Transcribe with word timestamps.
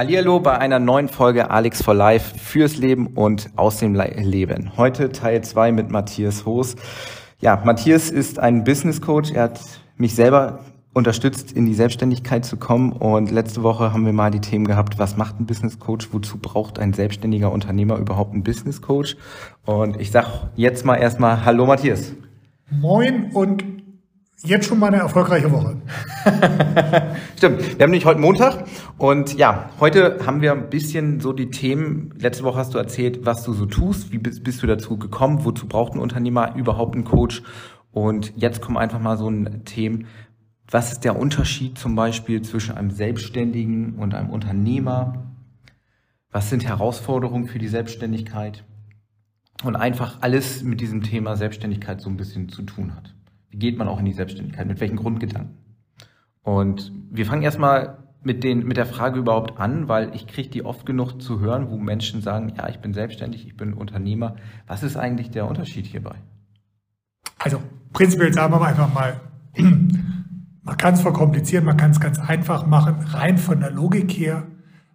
Hallihallo 0.00 0.40
bei 0.40 0.56
einer 0.56 0.78
neuen 0.78 1.08
Folge 1.08 1.50
Alex 1.50 1.82
for 1.82 1.92
Life 1.92 2.38
fürs 2.38 2.78
Leben 2.78 3.08
und 3.08 3.50
aus 3.56 3.80
dem 3.80 3.94
Leben. 3.94 4.74
Heute 4.78 5.12
Teil 5.12 5.44
2 5.44 5.72
mit 5.72 5.90
Matthias 5.90 6.46
Hoos. 6.46 6.74
Ja, 7.42 7.60
Matthias 7.66 8.08
ist 8.08 8.38
ein 8.38 8.64
Business 8.64 9.02
Coach. 9.02 9.30
Er 9.30 9.42
hat 9.42 9.60
mich 9.98 10.14
selber 10.14 10.60
unterstützt, 10.94 11.52
in 11.52 11.66
die 11.66 11.74
Selbstständigkeit 11.74 12.46
zu 12.46 12.56
kommen. 12.56 12.92
Und 12.92 13.30
letzte 13.30 13.62
Woche 13.62 13.92
haben 13.92 14.06
wir 14.06 14.14
mal 14.14 14.30
die 14.30 14.40
Themen 14.40 14.66
gehabt, 14.66 14.98
was 14.98 15.18
macht 15.18 15.38
ein 15.38 15.44
Business 15.44 15.78
Coach? 15.78 16.08
Wozu 16.12 16.38
braucht 16.38 16.78
ein 16.78 16.94
selbstständiger 16.94 17.52
Unternehmer 17.52 17.98
überhaupt 17.98 18.32
einen 18.32 18.42
Business 18.42 18.80
Coach? 18.80 19.18
Und 19.66 20.00
ich 20.00 20.10
sag 20.10 20.48
jetzt 20.56 20.86
mal 20.86 20.96
erstmal 20.96 21.44
Hallo 21.44 21.66
Matthias. 21.66 22.14
Moin 22.70 23.32
und 23.34 23.79
jetzt 24.42 24.66
schon 24.66 24.78
mal 24.78 24.88
eine 24.88 24.98
erfolgreiche 24.98 25.50
Woche. 25.52 25.76
Stimmt. 27.36 27.60
Wir 27.60 27.84
haben 27.84 27.90
nämlich 27.90 28.06
heute 28.06 28.20
Montag 28.20 28.64
und 28.98 29.34
ja, 29.36 29.70
heute 29.80 30.18
haben 30.24 30.40
wir 30.40 30.52
ein 30.52 30.70
bisschen 30.70 31.20
so 31.20 31.32
die 31.32 31.50
Themen. 31.50 32.14
Letzte 32.18 32.44
Woche 32.44 32.58
hast 32.58 32.74
du 32.74 32.78
erzählt, 32.78 33.26
was 33.26 33.44
du 33.44 33.52
so 33.52 33.66
tust. 33.66 34.12
Wie 34.12 34.18
bist, 34.18 34.62
du 34.62 34.66
dazu 34.66 34.98
gekommen? 34.98 35.44
Wozu 35.44 35.66
braucht 35.66 35.94
ein 35.94 35.98
Unternehmer 35.98 36.54
überhaupt 36.56 36.94
einen 36.94 37.04
Coach? 37.04 37.42
Und 37.92 38.32
jetzt 38.36 38.60
kommen 38.60 38.78
einfach 38.78 39.00
mal 39.00 39.18
so 39.18 39.28
ein 39.28 39.64
Themen. 39.64 40.06
Was 40.70 40.92
ist 40.92 41.04
der 41.04 41.18
Unterschied 41.18 41.78
zum 41.78 41.94
Beispiel 41.96 42.42
zwischen 42.42 42.76
einem 42.76 42.90
Selbstständigen 42.90 43.96
und 43.96 44.14
einem 44.14 44.30
Unternehmer? 44.30 45.32
Was 46.30 46.48
sind 46.48 46.64
Herausforderungen 46.64 47.46
für 47.46 47.58
die 47.58 47.68
Selbstständigkeit? 47.68 48.64
Und 49.64 49.76
einfach 49.76 50.18
alles 50.22 50.62
mit 50.62 50.80
diesem 50.80 51.02
Thema 51.02 51.36
Selbstständigkeit 51.36 52.00
so 52.00 52.08
ein 52.08 52.16
bisschen 52.16 52.48
zu 52.48 52.62
tun 52.62 52.94
hat. 52.94 53.14
Wie 53.50 53.58
geht 53.58 53.78
man 53.78 53.88
auch 53.88 53.98
in 53.98 54.04
die 54.04 54.12
Selbstständigkeit? 54.12 54.66
Mit 54.66 54.80
welchen 54.80 54.96
Grundgedanken? 54.96 55.56
Und 56.42 56.92
wir 57.10 57.26
fangen 57.26 57.42
erstmal 57.42 57.98
mit, 58.22 58.44
den, 58.44 58.66
mit 58.66 58.76
der 58.76 58.86
Frage 58.86 59.18
überhaupt 59.18 59.58
an, 59.58 59.88
weil 59.88 60.14
ich 60.14 60.26
kriege 60.26 60.50
die 60.50 60.64
oft 60.64 60.84
genug 60.86 61.20
zu 61.20 61.40
hören, 61.40 61.70
wo 61.70 61.76
Menschen 61.76 62.20
sagen, 62.20 62.52
ja, 62.56 62.68
ich 62.68 62.78
bin 62.78 62.92
selbstständig, 62.92 63.46
ich 63.46 63.56
bin 63.56 63.72
Unternehmer. 63.72 64.36
Was 64.66 64.82
ist 64.82 64.96
eigentlich 64.96 65.30
der 65.30 65.46
Unterschied 65.46 65.86
hierbei? 65.86 66.16
Also 67.38 67.62
prinzipiell 67.92 68.32
sagen 68.32 68.52
wir 68.52 68.60
einfach 68.62 68.92
mal, 68.92 69.20
man 69.56 70.76
kann 70.76 70.94
es 70.94 71.00
verkomplizieren, 71.00 71.64
man 71.64 71.76
kann 71.76 71.90
es 71.90 72.00
ganz 72.00 72.18
einfach 72.18 72.66
machen. 72.66 72.96
Rein 73.00 73.38
von 73.38 73.60
der 73.60 73.70
Logik 73.70 74.12
her 74.12 74.46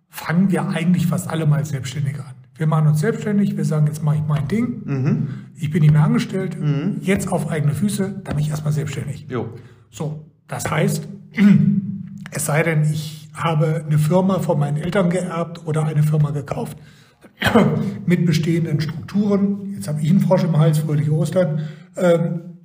fangen 0.10 0.52
wir 0.52 0.70
eigentlich 0.70 1.08
fast 1.08 1.30
alle 1.30 1.46
mal 1.46 1.66
Selbstständige 1.66 2.24
an. 2.24 2.35
Wir 2.58 2.68
machen 2.68 2.88
uns 2.88 3.02
selbstständig, 3.02 3.58
wir 3.58 3.66
sagen, 3.66 3.88
jetzt 3.88 4.02
mache 4.02 4.16
ich 4.16 4.24
mein 4.26 4.48
Ding, 4.48 4.82
mhm. 4.86 5.28
ich 5.56 5.70
bin 5.72 5.82
nicht 5.82 5.92
mehr 5.92 6.04
angestellt, 6.04 6.58
mhm. 6.60 7.00
jetzt 7.02 7.30
auf 7.30 7.50
eigene 7.50 7.74
Füße, 7.74 8.22
dann 8.24 8.36
bin 8.36 8.46
ich 8.46 8.50
erstmal 8.50 8.72
selbstständig. 8.72 9.28
Jo. 9.30 9.50
So, 9.90 10.32
das 10.48 10.70
heißt, 10.72 11.08
es 12.32 12.46
sei 12.46 12.64
denn, 12.64 12.84
ich 12.84 13.30
habe 13.34 13.84
eine 13.86 13.98
Firma 13.98 14.40
von 14.40 14.58
meinen 14.58 14.78
Eltern 14.78 15.10
geerbt 15.10 15.66
oder 15.66 15.84
eine 15.84 16.04
Firma 16.04 16.32
gekauft 16.32 16.78
mit 18.06 18.26
bestehenden 18.26 18.80
Strukturen, 18.80 19.74
jetzt 19.74 19.90
habe 19.90 20.00
ich 20.02 20.10
einen 20.10 20.22
Frosch 20.22 20.46
im 20.46 20.58
Hals, 20.58 20.78
fröhliche 20.78 21.12
Ostern, 21.12 21.64
ähm, 21.98 22.60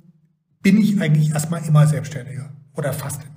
bin 0.61 0.77
ich 0.77 1.01
eigentlich 1.01 1.31
erstmal 1.31 1.65
immer 1.67 1.85
Selbstständiger 1.85 2.53
oder 2.75 2.93
fast 2.93 3.21
immer. 3.23 3.31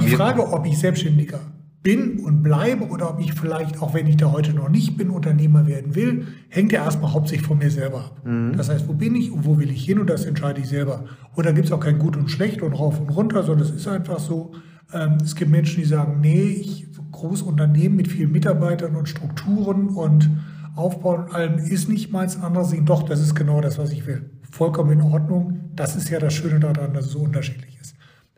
Die 0.00 0.10
Frage, 0.10 0.46
ob 0.46 0.64
ich 0.66 0.78
Selbstständiger 0.78 1.40
bin 1.82 2.20
und 2.20 2.42
bleibe 2.42 2.86
oder 2.88 3.10
ob 3.10 3.20
ich 3.20 3.32
vielleicht, 3.34 3.82
auch 3.82 3.92
wenn 3.94 4.06
ich 4.06 4.16
da 4.16 4.30
heute 4.30 4.54
noch 4.54 4.68
nicht 4.68 4.96
bin, 4.96 5.10
Unternehmer 5.10 5.66
werden 5.66 5.94
will, 5.94 6.28
hängt 6.48 6.72
ja 6.72 6.84
erstmal 6.84 7.12
hauptsächlich 7.12 7.46
von 7.46 7.58
mir 7.58 7.70
selber 7.70 8.04
ab. 8.04 8.20
Mhm. 8.24 8.56
Das 8.56 8.68
heißt, 8.68 8.86
wo 8.88 8.92
bin 8.92 9.16
ich 9.16 9.32
und 9.32 9.44
wo 9.44 9.58
will 9.58 9.70
ich 9.70 9.84
hin 9.84 9.98
und 9.98 10.08
das 10.08 10.24
entscheide 10.24 10.60
ich 10.60 10.68
selber. 10.68 11.04
Oder 11.36 11.52
gibt 11.52 11.66
es 11.66 11.72
auch 11.72 11.80
kein 11.80 11.98
Gut 11.98 12.16
und 12.16 12.30
Schlecht 12.30 12.62
und 12.62 12.72
rauf 12.72 13.00
und 13.00 13.10
runter, 13.10 13.42
sondern 13.42 13.66
es 13.66 13.74
ist 13.74 13.88
einfach 13.88 14.20
so. 14.20 14.52
Ähm, 14.92 15.18
es 15.22 15.34
gibt 15.34 15.50
Menschen, 15.50 15.80
die 15.80 15.88
sagen, 15.88 16.20
nee, 16.20 16.42
ich 16.42 16.86
großes 17.12 17.42
Unternehmen 17.42 17.96
mit 17.96 18.08
vielen 18.08 18.32
Mitarbeitern 18.32 18.96
und 18.96 19.08
Strukturen 19.08 19.88
und 19.88 20.28
Aufbau 20.74 21.14
und 21.14 21.34
allem 21.34 21.58
ist 21.58 21.88
nicht 21.88 22.10
meins. 22.10 22.40
Andere 22.40 22.64
sehen, 22.64 22.86
doch, 22.86 23.02
das 23.02 23.20
ist 23.20 23.34
genau 23.34 23.60
das, 23.60 23.78
was 23.78 23.92
ich 23.92 24.06
will. 24.06 24.30
Vollkommen 24.50 24.92
in 24.92 25.02
Ordnung. 25.02 25.70
Das 25.76 25.96
ist 25.96 26.10
ja 26.10 26.18
das 26.18 26.34
Schöne 26.34 26.60
daran, 26.60 26.94
dass 26.94 27.06
es 27.06 27.12
so 27.12 27.20
unterschiedlich 27.20 27.78
ist. 27.80 27.94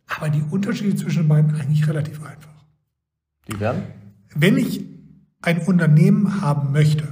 Aber 0.06 0.28
die 0.28 0.43
Unterschiede 0.50 0.94
zwischen 0.97 1.28
beiden 1.28 1.55
eigentlich 1.55 1.88
relativ 1.88 2.22
einfach. 2.22 2.53
Die 3.49 3.60
werden? 3.60 3.82
Wenn 4.34 4.56
ich 4.56 4.84
ein 5.43 5.59
Unternehmen 5.60 6.41
haben 6.41 6.72
möchte, 6.72 7.09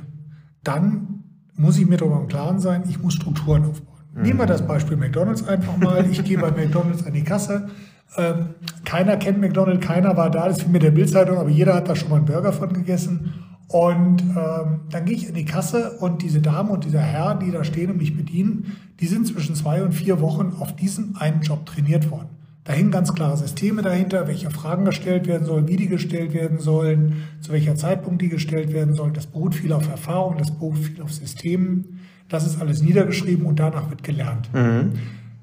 dann 0.65 1.25
muss 1.55 1.79
ich 1.79 1.87
mir 1.87 1.99
darüber 1.99 2.21
im 2.21 2.29
Klaren 2.29 2.59
sein, 2.59 2.85
ich 2.89 3.03
muss 3.03 3.15
Strukturen 3.15 3.65
aufbauen. 3.65 4.05
Mhm. 4.15 4.23
Nehmen 4.23 4.39
wir 4.39 4.47
das 4.47 4.67
Beispiel 4.67 4.97
McDonalds 4.97 5.47
einfach 5.47 5.77
mal. 5.77 6.05
Ich 6.11 6.25
gehe 6.25 6.39
bei 6.39 6.51
McDonalds 6.51 7.07
an 7.07 7.13
die 7.13 7.25
Kasse. 7.25 7.69
Ähm, 8.17 8.51
keiner 8.85 9.17
kennt 9.17 9.41
McDonalds, 9.41 9.87
keiner 9.87 10.17
war 10.17 10.31
da, 10.31 10.49
das 10.49 10.59
ist 10.59 10.67
wie 10.67 10.73
mit 10.73 10.83
der 10.83 10.91
Bildzeitung, 10.91 11.39
aber 11.39 11.49
jeder 11.49 11.75
hat 11.75 11.89
da 11.89 11.97
schon 11.97 12.11
mal 12.11 12.17
einen 12.17 12.27
Burger 12.27 12.53
von 12.53 12.73
gegessen. 12.73 13.33
Und 13.69 14.23
ähm, 14.23 14.81
dann 14.91 15.05
gehe 15.07 15.17
ich 15.17 15.29
in 15.29 15.35
die 15.35 15.47
Kasse 15.47 15.93
und 15.99 16.21
diese 16.21 16.43
Dame 16.43 16.71
und 16.71 16.85
dieser 16.85 17.01
Herr, 17.01 17.35
die 17.37 17.51
da 17.51 17.65
stehen 17.65 17.91
und 17.91 17.97
mich 17.97 18.15
bedienen, 18.15 18.77
die 19.01 19.07
sind 19.07 19.27
zwischen 19.27 19.55
zwei 19.55 19.83
und 19.83 19.93
vier 19.93 20.21
Wochen 20.21 20.53
auf 20.59 20.77
diesen 20.77 21.17
einen 21.17 21.41
Job 21.41 21.65
trainiert 21.65 22.11
worden. 22.11 22.29
Da 22.65 22.75
hängen 22.75 22.93
ganz 22.93 23.13
klare 23.13 23.37
Systeme 23.37 23.83
dahinter, 23.83 24.29
welche 24.29 24.51
Fragen 24.51 24.85
gestellt 24.85 25.27
werden 25.27 25.45
sollen, 25.45 25.67
wie 25.67 25.77
die 25.77 25.89
gestellt 25.89 26.33
werden 26.33 26.61
sollen, 26.61 27.25
zu 27.41 27.51
welcher 27.51 27.75
Zeitpunkt 27.75 28.23
die 28.23 28.29
gestellt 28.29 28.73
werden 28.73 28.95
sollen. 28.95 29.15
Das 29.15 29.27
beruht 29.27 29.57
viel 29.57 29.73
auf 29.73 29.89
Erfahrung, 29.89 30.39
das 30.39 30.53
beruht 30.53 30.79
viel 30.79 31.03
auf 31.03 31.13
Systemen. 31.13 32.01
Das 32.29 32.47
ist 32.47 32.61
alles 32.61 32.81
niedergeschrieben 32.81 33.47
und 33.47 33.59
danach 33.59 33.91
wird 33.91 34.05
gelernt. 34.05 34.49
Mhm. 34.55 34.93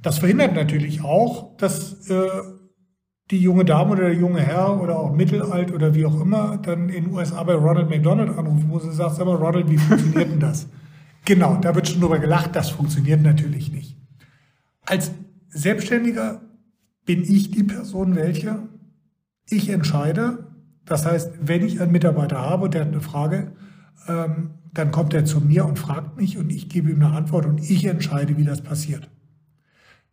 Das 0.01 0.19
verhindert 0.19 0.55
natürlich 0.55 1.03
auch, 1.03 1.57
dass 1.57 2.09
äh, 2.09 2.25
die 3.31 3.39
junge 3.39 3.65
Dame 3.65 3.91
oder 3.91 4.03
der 4.03 4.13
junge 4.13 4.39
Herr 4.39 4.81
oder 4.81 4.97
auch 4.97 5.13
mittelalt 5.13 5.73
oder 5.73 5.93
wie 5.93 6.05
auch 6.05 6.19
immer 6.21 6.57
dann 6.57 6.87
in 6.87 7.05
den 7.05 7.13
USA 7.13 7.43
bei 7.43 7.53
Ronald 7.53 7.89
McDonald 7.89 8.29
anrufen, 8.29 8.65
wo 8.69 8.79
sie 8.79 8.91
sagt, 8.91 9.15
sag 9.15 9.25
mal, 9.25 9.35
Ronald, 9.35 9.69
wie 9.69 9.77
funktioniert 9.77 10.31
denn 10.31 10.39
das? 10.39 10.67
Genau, 11.25 11.57
da 11.61 11.75
wird 11.75 11.87
schon 11.87 11.99
drüber 11.99 12.17
gelacht, 12.17 12.55
das 12.55 12.69
funktioniert 12.69 13.21
natürlich 13.21 13.71
nicht. 13.71 13.97
Als 14.85 15.11
Selbstständiger 15.49 16.41
bin 17.09 17.23
ich 17.23 17.49
die 17.49 17.63
Person 17.63 18.15
welche? 18.15 18.59
Ich 19.49 19.69
entscheide. 19.69 20.45
Das 20.85 21.07
heißt, 21.07 21.31
wenn 21.41 21.65
ich 21.65 21.81
einen 21.81 21.91
Mitarbeiter 21.91 22.39
habe 22.39 22.65
und 22.65 22.75
der 22.75 22.81
hat 22.81 22.89
eine 22.89 23.01
Frage, 23.01 23.51
ähm, 24.07 24.51
dann 24.75 24.91
kommt 24.91 25.15
er 25.15 25.25
zu 25.25 25.41
mir 25.41 25.65
und 25.65 25.79
fragt 25.79 26.17
mich 26.17 26.37
und 26.37 26.51
ich 26.51 26.69
gebe 26.69 26.91
ihm 26.91 27.01
eine 27.01 27.15
Antwort 27.15 27.47
und 27.47 27.67
ich 27.67 27.83
entscheide, 27.85 28.37
wie 28.37 28.43
das 28.43 28.61
passiert. 28.61 29.09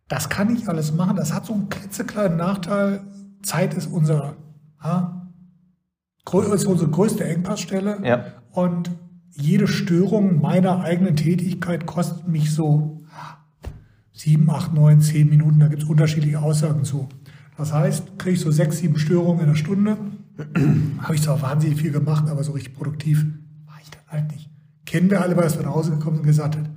Das 0.07 0.27
kann 0.27 0.49
ich 0.55 0.67
alles 0.69 0.91
machen. 0.91 1.17
Das 1.17 1.35
hat 1.35 1.45
so 1.45 1.53
einen 1.53 1.69
klitzekleinen 1.69 2.39
Nachteil. 2.39 3.01
Zeit 3.43 3.75
ist 3.75 3.85
unser, 3.85 4.33
ha, 4.79 5.31
ist 6.51 6.65
unsere 6.65 6.89
größte 6.89 7.23
Engpassstelle. 7.25 7.99
Ja. 8.03 8.25
Und 8.49 8.89
jede 9.33 9.67
Störung 9.67 10.41
meiner 10.41 10.81
eigenen 10.81 11.15
Tätigkeit 11.15 11.85
kostet 11.85 12.27
mich 12.27 12.51
so 12.51 13.03
sieben, 14.17 14.49
acht, 14.49 14.73
neun, 14.73 14.99
zehn 14.99 15.29
Minuten, 15.29 15.59
da 15.59 15.67
gibt 15.67 15.83
es 15.83 15.89
unterschiedliche 15.89 16.41
Aussagen 16.41 16.83
zu. 16.83 17.07
Das 17.55 17.71
heißt, 17.71 18.17
kriege 18.17 18.35
ich 18.35 18.41
so 18.41 18.51
sechs, 18.51 18.79
sieben 18.79 18.97
Störungen 18.97 19.41
in 19.41 19.47
der 19.47 19.55
Stunde, 19.55 19.97
habe 21.01 21.15
ich 21.15 21.21
zwar 21.21 21.41
wahnsinnig 21.41 21.79
viel 21.79 21.91
gemacht, 21.91 22.27
aber 22.29 22.43
so 22.43 22.51
richtig 22.51 22.75
produktiv 22.75 23.25
war 23.65 23.77
ich 23.81 23.89
dann 23.91 24.01
halt 24.07 24.31
nicht. 24.31 24.49
Kennen 24.85 25.09
wir 25.09 25.21
alle, 25.21 25.37
weil 25.37 25.53
wir 25.53 25.63
nach 25.63 25.75
Hause 25.75 25.91
gekommen 25.91 26.17
sind 26.17 26.21
und 26.21 26.27
gesagt 26.27 26.57
hat, 26.57 26.69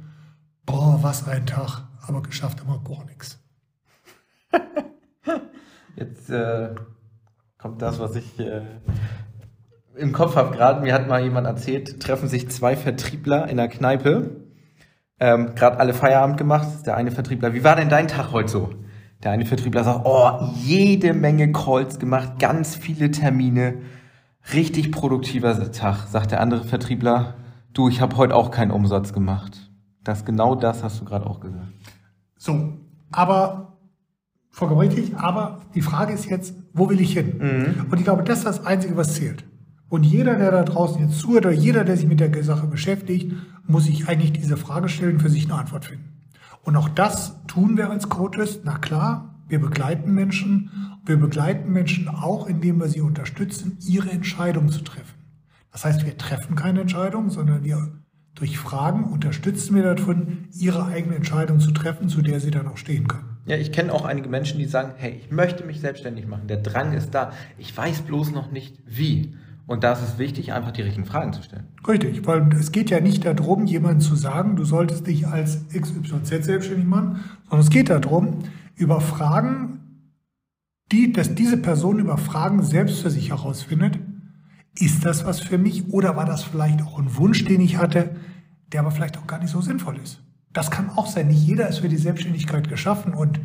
boah, 0.67 0.99
was 1.03 1.27
ein 1.27 1.47
Tag, 1.47 1.89
aber 2.07 2.23
geschafft 2.23 2.61
haben 2.61 2.69
wir 2.69 2.97
gar 2.97 3.05
nichts. 3.07 3.39
Jetzt 5.97 6.31
äh, 6.31 6.75
kommt 7.57 7.81
das, 7.81 7.99
was 7.99 8.17
ich 8.17 8.39
äh, 8.39 8.63
im 9.97 10.13
Kopf 10.13 10.37
habe 10.37 10.55
gerade. 10.55 10.83
Mir 10.83 10.93
hat 10.93 11.09
mal 11.09 11.23
jemand 11.23 11.47
erzählt, 11.47 12.01
treffen 12.01 12.29
sich 12.29 12.51
zwei 12.51 12.77
Vertriebler 12.77 13.49
in 13.49 13.57
der 13.57 13.69
Kneipe 13.69 14.40
ähm, 15.21 15.55
gerade 15.55 15.79
alle 15.79 15.95
Feierabend 15.95 16.39
gemacht. 16.39 16.67
Der 16.87 16.97
eine 16.97 17.11
Vertriebler, 17.11 17.55
wie 17.55 17.63
war 17.63 17.77
denn 17.77 17.89
dein 17.89 18.09
Tag 18.09 18.33
heute 18.33 18.49
so? 18.49 18.71
Der 19.23 19.33
eine 19.33 19.45
Vertriebler 19.45 19.85
sagt, 19.85 20.01
oh, 20.05 20.31
jede 20.55 21.13
Menge 21.13 21.53
Calls 21.53 21.99
gemacht, 21.99 22.39
ganz 22.39 22.75
viele 22.75 23.11
Termine, 23.11 23.83
richtig 24.55 24.91
produktiver 24.91 25.71
Tag. 25.73 26.09
Sagt 26.09 26.33
der 26.33 26.41
andere 26.41 26.65
Vertriebler, 26.65 27.35
du, 27.75 27.89
ich 27.89 28.01
habe 28.01 28.17
heute 28.17 28.35
auch 28.35 28.51
keinen 28.51 28.71
Umsatz 28.71 29.13
gemacht. 29.13 29.71
Das 30.03 30.25
genau 30.25 30.55
das 30.55 30.83
hast 30.83 31.01
du 31.01 31.05
gerade 31.05 31.27
auch 31.27 31.41
gesagt. 31.41 31.69
So, 32.39 32.79
aber 33.13 33.77
vollkommen 34.49 34.81
richtig. 34.81 35.15
Aber 35.17 35.61
die 35.75 35.83
Frage 35.83 36.15
ist 36.15 36.25
jetzt, 36.25 36.55
wo 36.73 36.89
will 36.89 37.01
ich 37.01 37.13
hin? 37.13 37.37
Mhm. 37.39 37.87
Und 37.91 37.99
ich 37.99 38.05
glaube, 38.05 38.23
das 38.23 38.39
ist 38.39 38.47
das 38.47 38.65
Einzige, 38.65 38.97
was 38.97 39.15
zählt. 39.15 39.45
Und 39.91 40.05
jeder, 40.05 40.37
der 40.37 40.53
da 40.53 40.63
draußen 40.63 41.03
jetzt 41.03 41.19
zuhört, 41.19 41.45
oder 41.47 41.55
jeder, 41.55 41.85
der 41.85 41.97
sich 41.97 42.07
mit 42.07 42.21
der 42.21 42.45
Sache 42.45 42.69
beschäftigt, 42.69 43.33
muss 43.67 43.85
sich 43.85 44.09
eigentlich 44.09 44.33
diese 44.33 44.57
Frage 44.57 44.89
stellen, 44.89 45.21
für 45.21 45.29
sich 45.29 45.45
eine 45.45 45.61
Antwort 45.61 45.85
finden. 45.85 46.23
Und 46.63 46.77
auch 46.77 46.89
das 46.89 47.45
tun 47.47 47.77
wir 47.77 47.91
als 47.91 48.09
Coaches. 48.09 48.61
Na 48.65 48.79
klar, 48.79 49.35
wir 49.49 49.61
begleiten 49.61 50.15
Menschen. 50.15 50.71
Wir 51.05 51.17
begleiten 51.17 51.73
Menschen 51.73 52.09
auch, 52.09 52.47
indem 52.47 52.79
wir 52.79 52.89
sie 52.89 53.01
unterstützen, 53.01 53.79
ihre 53.81 54.11
Entscheidung 54.11 54.71
zu 54.71 54.83
treffen. 54.83 55.19
Das 55.73 55.85
heißt, 55.85 56.07
wir 56.07 56.17
treffen 56.17 56.55
keine 56.55 56.83
Entscheidung, 56.83 57.31
sondern 57.31 57.65
wir 57.65 58.01
durch 58.37 58.59
Fragen 58.59 59.05
unterstützen 59.05 59.75
wir 59.75 59.83
davon, 59.83 60.49
ihre 60.53 60.87
eigene 60.87 61.17
Entscheidung 61.17 61.59
zu 61.59 61.73
treffen, 61.73 62.09
zu 62.09 62.23
der 62.23 62.39
sie 62.39 62.53
dann 62.53 62.69
auch 62.69 62.77
stehen 62.77 63.09
können. 63.09 63.39
Ja, 63.47 63.57
ich 63.57 63.73
kenne 63.73 63.93
auch 63.93 64.05
einige 64.05 64.29
Menschen, 64.29 64.59
die 64.59 64.67
sagen, 64.67 64.93
hey, 64.97 65.21
ich 65.21 65.33
möchte 65.33 65.65
mich 65.65 65.81
selbstständig 65.81 66.29
machen. 66.29 66.47
Der 66.47 66.59
Drang 66.59 66.93
ist 66.93 67.11
da. 67.11 67.33
Ich 67.59 67.77
weiß 67.77 68.03
bloß 68.03 68.31
noch 68.31 68.53
nicht 68.53 68.79
wie. 68.87 69.35
Und 69.67 69.85
da 69.85 69.93
ist 69.93 70.03
es 70.03 70.19
wichtig, 70.19 70.53
einfach 70.53 70.73
die 70.73 70.83
richtigen 70.83 71.07
Fragen 71.07 71.33
zu 71.33 71.43
stellen. 71.43 71.69
Richtig, 71.87 72.27
weil 72.27 72.53
es 72.55 72.73
geht 72.73 72.91
ja 72.91 73.01
nicht 73.01 73.25
darum, 73.25 73.67
jemandem 73.67 74.01
zu 74.01 74.17
sagen, 74.17 74.57
du 74.57 74.65
solltest 74.65 75.07
dich 75.07 75.29
als 75.29 75.69
XYZ 75.69 76.45
selbstständig 76.45 76.87
machen, 76.87 77.21
sondern 77.45 77.61
es 77.61 77.71
geht 77.71 77.89
darum, 77.89 78.41
über 78.75 79.01
Fragen, 79.01 79.81
die, 80.91 81.13
dass 81.13 81.35
diese 81.35 81.57
Person 81.57 82.01
über 82.01 82.19
Fragen 82.19 82.63
selbst 82.63 83.01
für 83.01 83.11
sich 83.11 83.31
herausfindet, 83.31 84.01
ist 84.77 85.05
das 85.05 85.25
was 85.25 85.41
für 85.41 85.59
mich 85.59 85.93
oder 85.93 86.17
war 86.17 86.25
das 86.25 86.43
vielleicht 86.43 86.83
auch 86.83 86.99
ein 86.99 87.17
Wunsch, 87.17 87.45
den 87.45 87.61
ich 87.61 87.77
hatte, 87.77 88.17
der 88.73 88.81
aber 88.81 88.91
vielleicht 88.91 89.19
auch 89.19 89.27
gar 89.27 89.39
nicht 89.39 89.51
so 89.51 89.61
sinnvoll 89.61 89.99
ist. 90.03 90.23
Das 90.53 90.71
kann 90.71 90.91
auch 90.91 91.07
sein. 91.07 91.29
Nicht 91.29 91.47
jeder 91.47 91.69
ist 91.69 91.79
für 91.79 91.89
die 91.89 91.97
Selbstständigkeit 91.97 92.69
geschaffen 92.69 93.15
und 93.15 93.41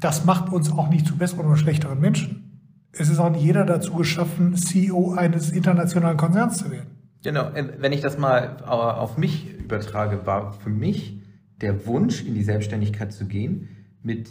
das 0.00 0.24
macht 0.24 0.50
uns 0.50 0.72
auch 0.72 0.88
nicht 0.88 1.06
zu 1.06 1.16
besseren 1.16 1.46
oder 1.46 1.56
schlechteren 1.56 2.00
Menschen 2.00 2.47
es 2.98 3.08
ist 3.08 3.18
auch 3.18 3.30
nicht 3.30 3.44
jeder 3.44 3.64
dazu 3.64 3.94
geschaffen, 3.94 4.56
CEO 4.56 5.14
eines 5.14 5.50
internationalen 5.50 6.16
Konzerns 6.16 6.58
zu 6.58 6.70
werden. 6.70 6.98
Genau, 7.22 7.50
äh, 7.50 7.74
wenn 7.78 7.92
ich 7.92 8.00
das 8.00 8.18
mal 8.18 8.58
äh, 8.60 8.64
auf 8.64 9.18
mich 9.18 9.58
übertrage, 9.58 10.26
war 10.26 10.52
für 10.52 10.70
mich 10.70 11.20
der 11.60 11.86
Wunsch, 11.86 12.24
in 12.24 12.34
die 12.34 12.44
Selbstständigkeit 12.44 13.12
zu 13.12 13.26
gehen, 13.26 13.68
mit 14.02 14.30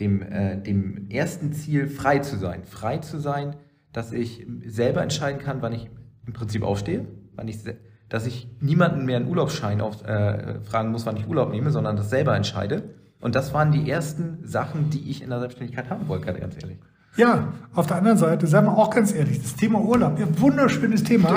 dem, 0.00 0.22
äh, 0.22 0.60
dem 0.60 1.08
ersten 1.10 1.52
Ziel, 1.52 1.88
frei 1.88 2.18
zu 2.18 2.36
sein. 2.36 2.64
Frei 2.64 2.98
zu 2.98 3.18
sein, 3.18 3.56
dass 3.92 4.12
ich 4.12 4.46
selber 4.66 5.02
entscheiden 5.02 5.40
kann, 5.40 5.62
wann 5.62 5.72
ich 5.72 5.90
im 6.26 6.32
Prinzip 6.32 6.62
aufstehe, 6.62 7.06
wann 7.34 7.48
ich, 7.48 7.58
dass 8.08 8.26
ich 8.26 8.48
niemanden 8.60 9.04
mehr 9.06 9.16
einen 9.16 9.28
Urlaubsschein 9.28 9.80
auf, 9.80 10.04
äh, 10.04 10.60
fragen 10.60 10.90
muss, 10.90 11.06
wann 11.06 11.16
ich 11.16 11.28
Urlaub 11.28 11.50
nehme, 11.50 11.70
sondern 11.70 11.96
das 11.96 12.10
selber 12.10 12.36
entscheide. 12.36 12.94
Und 13.20 13.34
das 13.34 13.54
waren 13.54 13.72
die 13.72 13.90
ersten 13.90 14.46
Sachen, 14.46 14.90
die 14.90 15.10
ich 15.10 15.22
in 15.22 15.30
der 15.30 15.40
Selbstständigkeit 15.40 15.88
haben 15.88 16.08
wollte, 16.08 16.32
ganz 16.34 16.56
ehrlich. 16.56 16.78
Ja, 17.16 17.52
auf 17.74 17.86
der 17.86 17.96
anderen 17.96 18.18
Seite, 18.18 18.46
sagen 18.46 18.66
wir 18.66 18.76
auch 18.76 18.90
ganz 18.90 19.12
ehrlich, 19.14 19.40
das 19.42 19.56
Thema 19.56 19.80
Urlaub, 19.80 20.18
ja, 20.18 20.26
wunderschönes 20.38 21.02
Thema. 21.02 21.34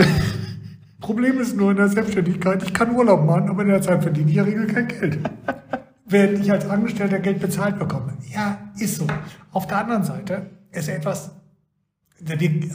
Problem 0.99 1.39
ist 1.39 1.55
nur 1.55 1.71
in 1.71 1.77
der 1.77 1.87
Selbstständigkeit, 1.87 2.61
ich 2.63 2.73
kann 2.73 2.95
Urlaub 2.95 3.25
machen, 3.25 3.49
aber 3.49 3.61
in 3.61 3.69
der 3.69 3.81
Zeit 3.81 4.03
verdiene 4.03 4.29
ich 4.29 4.35
ja 4.35 4.43
regel 4.43 4.67
kein 4.67 4.87
Geld. 4.87 5.19
Während 6.05 6.39
ich 6.39 6.51
als 6.51 6.67
Angestellter 6.67 7.19
Geld 7.19 7.39
bezahlt 7.39 7.79
bekomme. 7.79 8.17
Ja, 8.33 8.57
ist 8.77 8.95
so. 8.95 9.07
Auf 9.51 9.67
der 9.67 9.77
anderen 9.77 10.03
Seite 10.03 10.47
ist 10.71 10.89
etwas, 10.89 11.31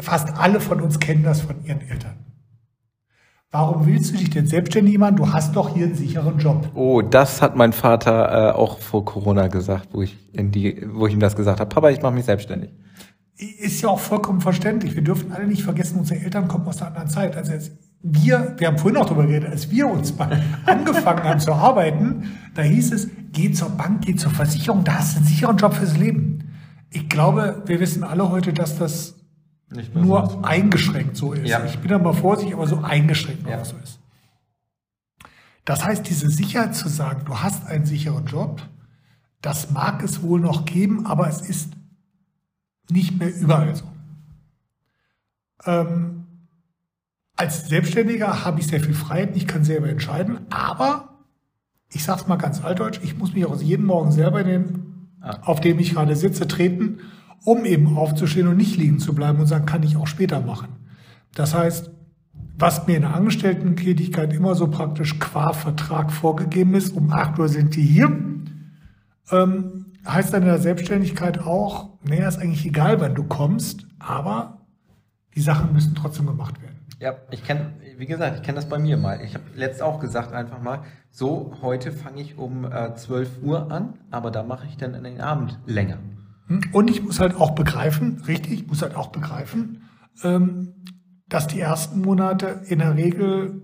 fast 0.01 0.33
alle 0.39 0.61
von 0.61 0.81
uns 0.81 0.99
kennen 0.99 1.25
das 1.25 1.43
von 1.43 1.63
ihren 1.65 1.81
Eltern. 1.83 2.15
Warum 3.55 3.87
willst 3.87 4.13
du 4.13 4.19
dich 4.19 4.31
denn 4.31 4.49
selbstständig 4.49 4.99
machen? 4.99 5.15
Du 5.15 5.33
hast 5.33 5.55
doch 5.55 5.73
hier 5.73 5.87
einen 5.87 5.95
sicheren 5.95 6.41
Job. 6.41 6.69
Oh, 6.75 7.03
das 7.03 7.41
hat 7.41 7.55
mein 7.55 7.73
Vater 7.73 8.51
äh, 8.51 8.53
auch 8.53 8.81
vor 8.81 9.05
Corona 9.05 9.47
gesagt, 9.47 9.91
wo 9.93 10.03
ich, 10.03 10.19
in 10.33 10.51
die, 10.51 10.85
wo 10.93 11.07
ich 11.07 11.13
ihm 11.13 11.21
das 11.21 11.37
gesagt 11.37 11.61
habe. 11.61 11.69
Papa, 11.69 11.91
ich 11.91 12.03
mache 12.03 12.15
mich 12.15 12.25
selbstständig. 12.25 12.71
Ist 13.37 13.81
ja 13.81 13.91
auch 13.91 14.01
vollkommen 14.01 14.41
verständlich. 14.41 14.97
Wir 14.97 15.05
dürfen 15.05 15.31
alle 15.31 15.47
nicht 15.47 15.63
vergessen, 15.63 16.01
unsere 16.01 16.19
Eltern 16.19 16.49
kommen 16.49 16.67
aus 16.67 16.83
einer 16.83 16.89
anderen 16.89 17.09
Zeit. 17.09 17.37
Also 17.37 17.53
jetzt 17.53 17.71
wir, 18.03 18.57
wir 18.59 18.67
haben 18.67 18.79
vorhin 18.79 18.99
noch 18.99 19.07
darüber 19.07 19.25
geredet, 19.25 19.49
als 19.49 19.71
wir 19.71 19.87
uns 19.87 20.13
angefangen 20.67 21.23
haben 21.23 21.39
zu 21.39 21.53
arbeiten, 21.53 22.33
da 22.57 22.63
hieß 22.63 22.93
es, 22.93 23.09
geh 23.31 23.53
zur 23.53 23.69
Bank, 23.69 24.05
geh 24.05 24.17
zur 24.17 24.33
Versicherung, 24.33 24.83
da 24.83 24.95
hast 24.99 25.15
du 25.15 25.19
einen 25.19 25.29
sicheren 25.29 25.57
Job 25.59 25.75
fürs 25.75 25.97
Leben. 25.97 26.57
Ich 26.91 27.09
glaube, 27.09 27.63
wir 27.67 27.79
wissen 27.79 28.03
alle 28.03 28.31
heute, 28.31 28.53
dass 28.53 28.77
das 28.77 29.15
nur 29.95 30.29
so 30.31 30.43
eingeschränkt 30.43 31.17
so 31.17 31.33
ist. 31.33 31.49
Ja. 31.49 31.65
Ich 31.65 31.79
bin 31.79 31.91
da 31.91 31.99
mal 31.99 32.13
vorsichtig, 32.13 32.55
aber 32.55 32.67
so 32.67 32.79
eingeschränkt 32.79 33.49
ja. 33.49 33.65
so 33.65 33.77
ist. 33.83 33.99
Das 35.65 35.85
heißt, 35.85 36.09
diese 36.09 36.31
Sicherheit 36.31 36.75
zu 36.75 36.89
sagen, 36.89 37.25
du 37.25 37.39
hast 37.39 37.67
einen 37.67 37.87
sicheren 37.87 38.27
Job, 38.27 38.63
das 39.41 39.71
mag 39.71 40.03
es 40.03 40.23
wohl 40.23 40.41
noch 40.41 40.65
geben, 40.65 41.07
aber 41.07 41.29
es 41.29 41.41
ist 41.41 41.73
nicht 42.91 43.19
mehr 43.19 43.35
überall 43.35 43.75
so. 43.75 43.85
Ähm, 45.65 46.25
als 47.37 47.67
Selbstständiger 47.69 48.45
habe 48.45 48.61
ich 48.61 48.67
sehr 48.67 48.81
viel 48.81 48.95
Freiheit, 48.95 49.37
ich 49.37 49.47
kann 49.47 49.65
selber 49.65 49.89
entscheiden, 49.89 50.41
aber 50.51 51.19
ich 51.91 52.05
sage 52.05 52.21
es 52.21 52.27
mal 52.27 52.37
ganz 52.37 52.63
altdeutsch, 52.63 53.01
ich 53.03 53.17
muss 53.17 53.33
mich 53.33 53.47
auch 53.47 53.61
jeden 53.61 53.87
Morgen 53.87 54.13
selber 54.13 54.41
in 54.41 54.47
den, 54.47 55.09
ah. 55.21 55.39
auf 55.43 55.61
dem 55.61 55.79
ich 55.79 55.95
gerade 55.95 56.15
sitze, 56.15 56.47
treten 56.47 57.01
um 57.45 57.65
eben 57.65 57.97
aufzustehen 57.97 58.49
und 58.49 58.57
nicht 58.57 58.77
liegen 58.77 58.99
zu 58.99 59.15
bleiben 59.15 59.39
und 59.39 59.47
sagen, 59.47 59.67
kann 59.67 59.83
ich 59.83 59.97
auch 59.97 60.07
später 60.07 60.41
machen. 60.41 60.69
Das 61.35 61.55
heißt, 61.55 61.91
was 62.57 62.87
mir 62.87 62.97
in 62.97 63.03
der 63.03 63.15
Angestelltentätigkeit 63.15 64.33
immer 64.33 64.55
so 64.55 64.69
praktisch 64.69 65.19
qua 65.19 65.53
Vertrag 65.53 66.13
vorgegeben 66.13 66.75
ist, 66.75 66.91
um 66.91 67.13
8 67.13 67.39
Uhr 67.39 67.49
sind 67.49 67.75
die 67.75 67.83
hier, 67.83 68.11
ähm, 69.31 69.87
heißt 70.07 70.33
dann 70.33 70.43
in 70.43 70.49
der 70.49 70.59
Selbstständigkeit 70.59 71.41
auch, 71.41 71.91
naja, 72.05 72.29
ist 72.29 72.39
eigentlich 72.39 72.65
egal, 72.65 73.01
wann 73.01 73.15
du 73.15 73.25
kommst, 73.25 73.87
aber 73.99 74.59
die 75.35 75.41
Sachen 75.41 75.73
müssen 75.73 75.95
trotzdem 75.95 76.27
gemacht 76.27 76.61
werden. 76.63 76.75
Ja, 77.01 77.17
ich 77.31 77.43
kenne, 77.43 77.73
wie 77.99 78.07
gesagt, 78.07 78.37
ich 78.37 78.43
kenne 78.43 78.57
das 78.57 78.69
bei 78.69 78.79
mir 78.79 78.97
mal. 78.97 79.21
Ich 79.23 79.35
habe 79.35 79.45
letzt 79.55 79.83
auch 79.83 79.99
gesagt 79.99 80.33
einfach 80.33 80.63
mal, 80.63 80.85
so, 81.11 81.57
heute 81.61 81.91
fange 81.91 82.21
ich 82.21 82.39
um 82.39 82.65
äh, 82.65 82.95
12 82.95 83.43
Uhr 83.43 83.71
an, 83.71 83.95
aber 84.11 84.31
da 84.31 84.43
mache 84.43 84.67
ich 84.67 84.77
dann 84.77 84.95
in 84.95 85.05
den 85.05 85.21
Abend 85.21 85.59
länger. 85.67 85.99
Hm? 86.47 86.61
Und 86.73 86.91
ich 86.91 87.03
muss 87.03 87.21
halt 87.21 87.35
auch 87.37 87.53
begreifen, 87.53 88.23
richtig, 88.27 88.53
ich 88.53 88.67
muss 88.67 88.83
halt 88.83 88.95
auch 88.97 89.09
begreifen, 89.09 89.83
ähm, 90.23 90.75
dass 91.29 91.47
die 91.47 91.61
ersten 91.61 92.01
Monate 92.01 92.63
in 92.67 92.79
der 92.79 92.97
Regel, 92.97 93.63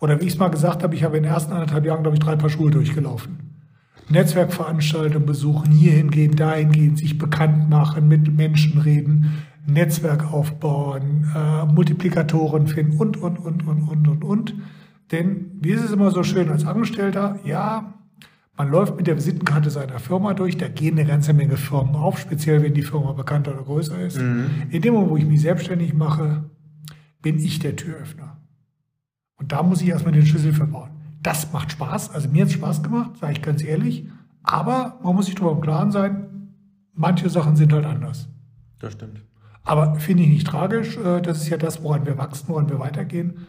oder 0.00 0.20
wie 0.20 0.26
ich 0.26 0.34
es 0.34 0.38
mal 0.38 0.48
gesagt 0.48 0.82
habe, 0.82 0.94
ich 0.94 1.04
habe 1.04 1.16
in 1.16 1.22
den 1.22 1.32
ersten 1.32 1.52
anderthalb 1.52 1.84
Jahren, 1.84 2.02
glaube 2.02 2.16
ich, 2.16 2.22
drei 2.22 2.36
Paar 2.36 2.50
Schuhe 2.50 2.70
durchgelaufen. 2.70 3.50
Netzwerkveranstaltungen 4.08 5.26
besuchen, 5.26 5.70
hier 5.70 5.92
hingehen, 5.92 6.34
dahin 6.34 6.72
gehen, 6.72 6.96
sich 6.96 7.16
bekannt 7.16 7.70
machen, 7.70 8.08
mit 8.08 8.34
Menschen 8.36 8.80
reden, 8.80 9.44
Netzwerk 9.66 10.32
aufbauen, 10.32 11.30
äh, 11.34 11.64
Multiplikatoren 11.66 12.66
finden 12.66 12.96
und, 12.98 13.16
und, 13.16 13.38
und, 13.38 13.66
und, 13.66 13.88
und, 13.88 14.08
und, 14.08 14.24
und. 14.24 14.54
Denn 15.12 15.52
wie 15.60 15.70
ist 15.70 15.84
es 15.84 15.92
immer 15.92 16.10
so 16.10 16.24
schön 16.24 16.50
als 16.50 16.64
Angestellter? 16.64 17.38
Ja, 17.44 17.94
man 18.60 18.70
läuft 18.70 18.94
mit 18.94 19.06
der 19.06 19.16
Visitenkarte 19.16 19.70
seiner 19.70 19.98
Firma 19.98 20.34
durch, 20.34 20.58
da 20.58 20.68
gehen 20.68 20.98
eine 20.98 21.08
ganze 21.08 21.32
Menge 21.32 21.56
Firmen 21.56 21.94
auf, 21.94 22.18
speziell 22.18 22.62
wenn 22.62 22.74
die 22.74 22.82
Firma 22.82 23.12
bekannter 23.12 23.54
oder 23.54 23.62
größer 23.62 23.98
ist. 24.02 24.18
Mhm. 24.18 24.50
In 24.68 24.82
dem 24.82 24.92
Moment, 24.92 25.10
wo 25.10 25.16
ich 25.16 25.24
mich 25.24 25.40
selbstständig 25.40 25.94
mache, 25.94 26.44
bin 27.22 27.38
ich 27.38 27.58
der 27.58 27.74
Türöffner. 27.74 28.36
Und 29.36 29.52
da 29.52 29.62
muss 29.62 29.80
ich 29.80 29.88
erstmal 29.88 30.12
den 30.12 30.26
Schlüssel 30.26 30.52
verbauen. 30.52 30.90
Das 31.22 31.50
macht 31.54 31.72
Spaß, 31.72 32.10
also 32.10 32.28
mir 32.28 32.42
hat 32.42 32.48
es 32.48 32.52
Spaß 32.52 32.82
gemacht, 32.82 33.16
sage 33.18 33.32
ich 33.32 33.40
ganz 33.40 33.64
ehrlich. 33.64 34.06
Aber 34.42 34.98
man 35.02 35.16
muss 35.16 35.24
sich 35.24 35.36
darüber 35.36 35.52
im 35.52 35.62
Klaren 35.62 35.90
sein, 35.90 36.52
manche 36.92 37.30
Sachen 37.30 37.56
sind 37.56 37.72
halt 37.72 37.86
anders. 37.86 38.28
Das 38.78 38.92
stimmt. 38.92 39.24
Aber 39.62 39.94
finde 39.94 40.24
ich 40.24 40.28
nicht 40.28 40.46
tragisch. 40.46 40.98
Äh, 40.98 41.22
das 41.22 41.38
ist 41.38 41.48
ja 41.48 41.56
das, 41.56 41.82
woran 41.82 42.04
wir 42.04 42.18
wachsen, 42.18 42.48
woran 42.48 42.68
wir 42.68 42.78
weitergehen. 42.78 43.46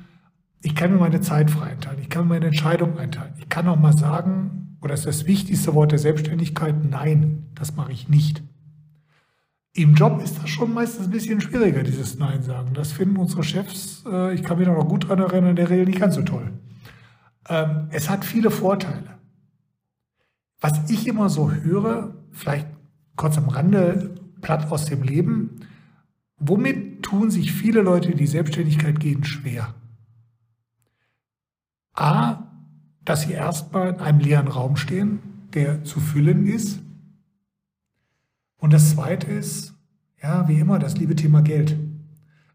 Ich 0.61 0.73
kann 0.73 0.93
mir 0.93 0.99
meine 0.99 1.19
Zeit 1.19 1.51
frei 1.51 1.71
einteilen. 1.71 1.99
Ich 1.99 2.09
kann 2.09 2.29
mir 2.29 2.35
meine 2.35 2.45
Entscheidung 2.45 2.97
einteilen. 2.97 3.33
Ich 3.39 3.49
kann 3.49 3.67
auch 3.67 3.77
mal 3.77 3.97
sagen, 3.97 4.60
oder 4.81 4.93
ist 4.93 5.05
das 5.05 5.25
wichtigste 5.25 5.73
Wort 5.73 5.91
der 5.91 5.99
Selbstständigkeit? 5.99 6.75
Nein, 6.83 7.45
das 7.55 7.75
mache 7.75 7.91
ich 7.91 8.09
nicht. 8.09 8.41
Im 9.73 9.93
Job 9.93 10.21
ist 10.21 10.37
das 10.41 10.49
schon 10.49 10.73
meistens 10.73 11.05
ein 11.05 11.11
bisschen 11.11 11.39
schwieriger, 11.39 11.83
dieses 11.83 12.17
Nein 12.17 12.43
sagen. 12.43 12.73
Das 12.73 12.91
finden 12.91 13.17
unsere 13.17 13.43
Chefs, 13.43 14.03
äh, 14.05 14.33
ich 14.33 14.43
kann 14.43 14.57
mich 14.57 14.67
noch 14.67 14.87
gut 14.87 15.05
daran 15.05 15.19
erinnern, 15.19 15.51
in 15.51 15.55
der 15.55 15.69
Regel 15.69 15.85
nicht 15.85 15.99
ganz 15.99 16.15
so 16.15 16.23
toll. 16.23 16.51
Ähm, 17.47 17.87
es 17.91 18.09
hat 18.09 18.25
viele 18.25 18.51
Vorteile. 18.51 19.17
Was 20.59 20.89
ich 20.89 21.07
immer 21.07 21.29
so 21.29 21.51
höre, 21.51 22.15
vielleicht 22.31 22.67
kurz 23.15 23.37
am 23.37 23.47
Rande, 23.47 24.15
platt 24.41 24.71
aus 24.71 24.85
dem 24.85 25.03
Leben, 25.03 25.61
womit 26.37 27.03
tun 27.03 27.31
sich 27.31 27.53
viele 27.53 27.81
Leute, 27.81 28.13
die 28.13 28.27
Selbstständigkeit 28.27 28.99
gehen, 28.99 29.23
schwer? 29.23 29.73
A, 31.93 32.50
dass 33.11 33.23
sie 33.23 33.33
erstmal 33.33 33.89
in 33.89 33.99
einem 33.99 34.19
leeren 34.21 34.47
Raum 34.47 34.77
stehen, 34.77 35.19
der 35.53 35.83
zu 35.83 35.99
füllen 35.99 36.47
ist. 36.47 36.79
Und 38.57 38.71
das 38.71 38.91
Zweite 38.91 39.29
ist, 39.29 39.73
ja, 40.23 40.47
wie 40.47 40.57
immer, 40.57 40.79
das 40.79 40.95
liebe 40.95 41.13
Thema 41.13 41.41
Geld. 41.41 41.75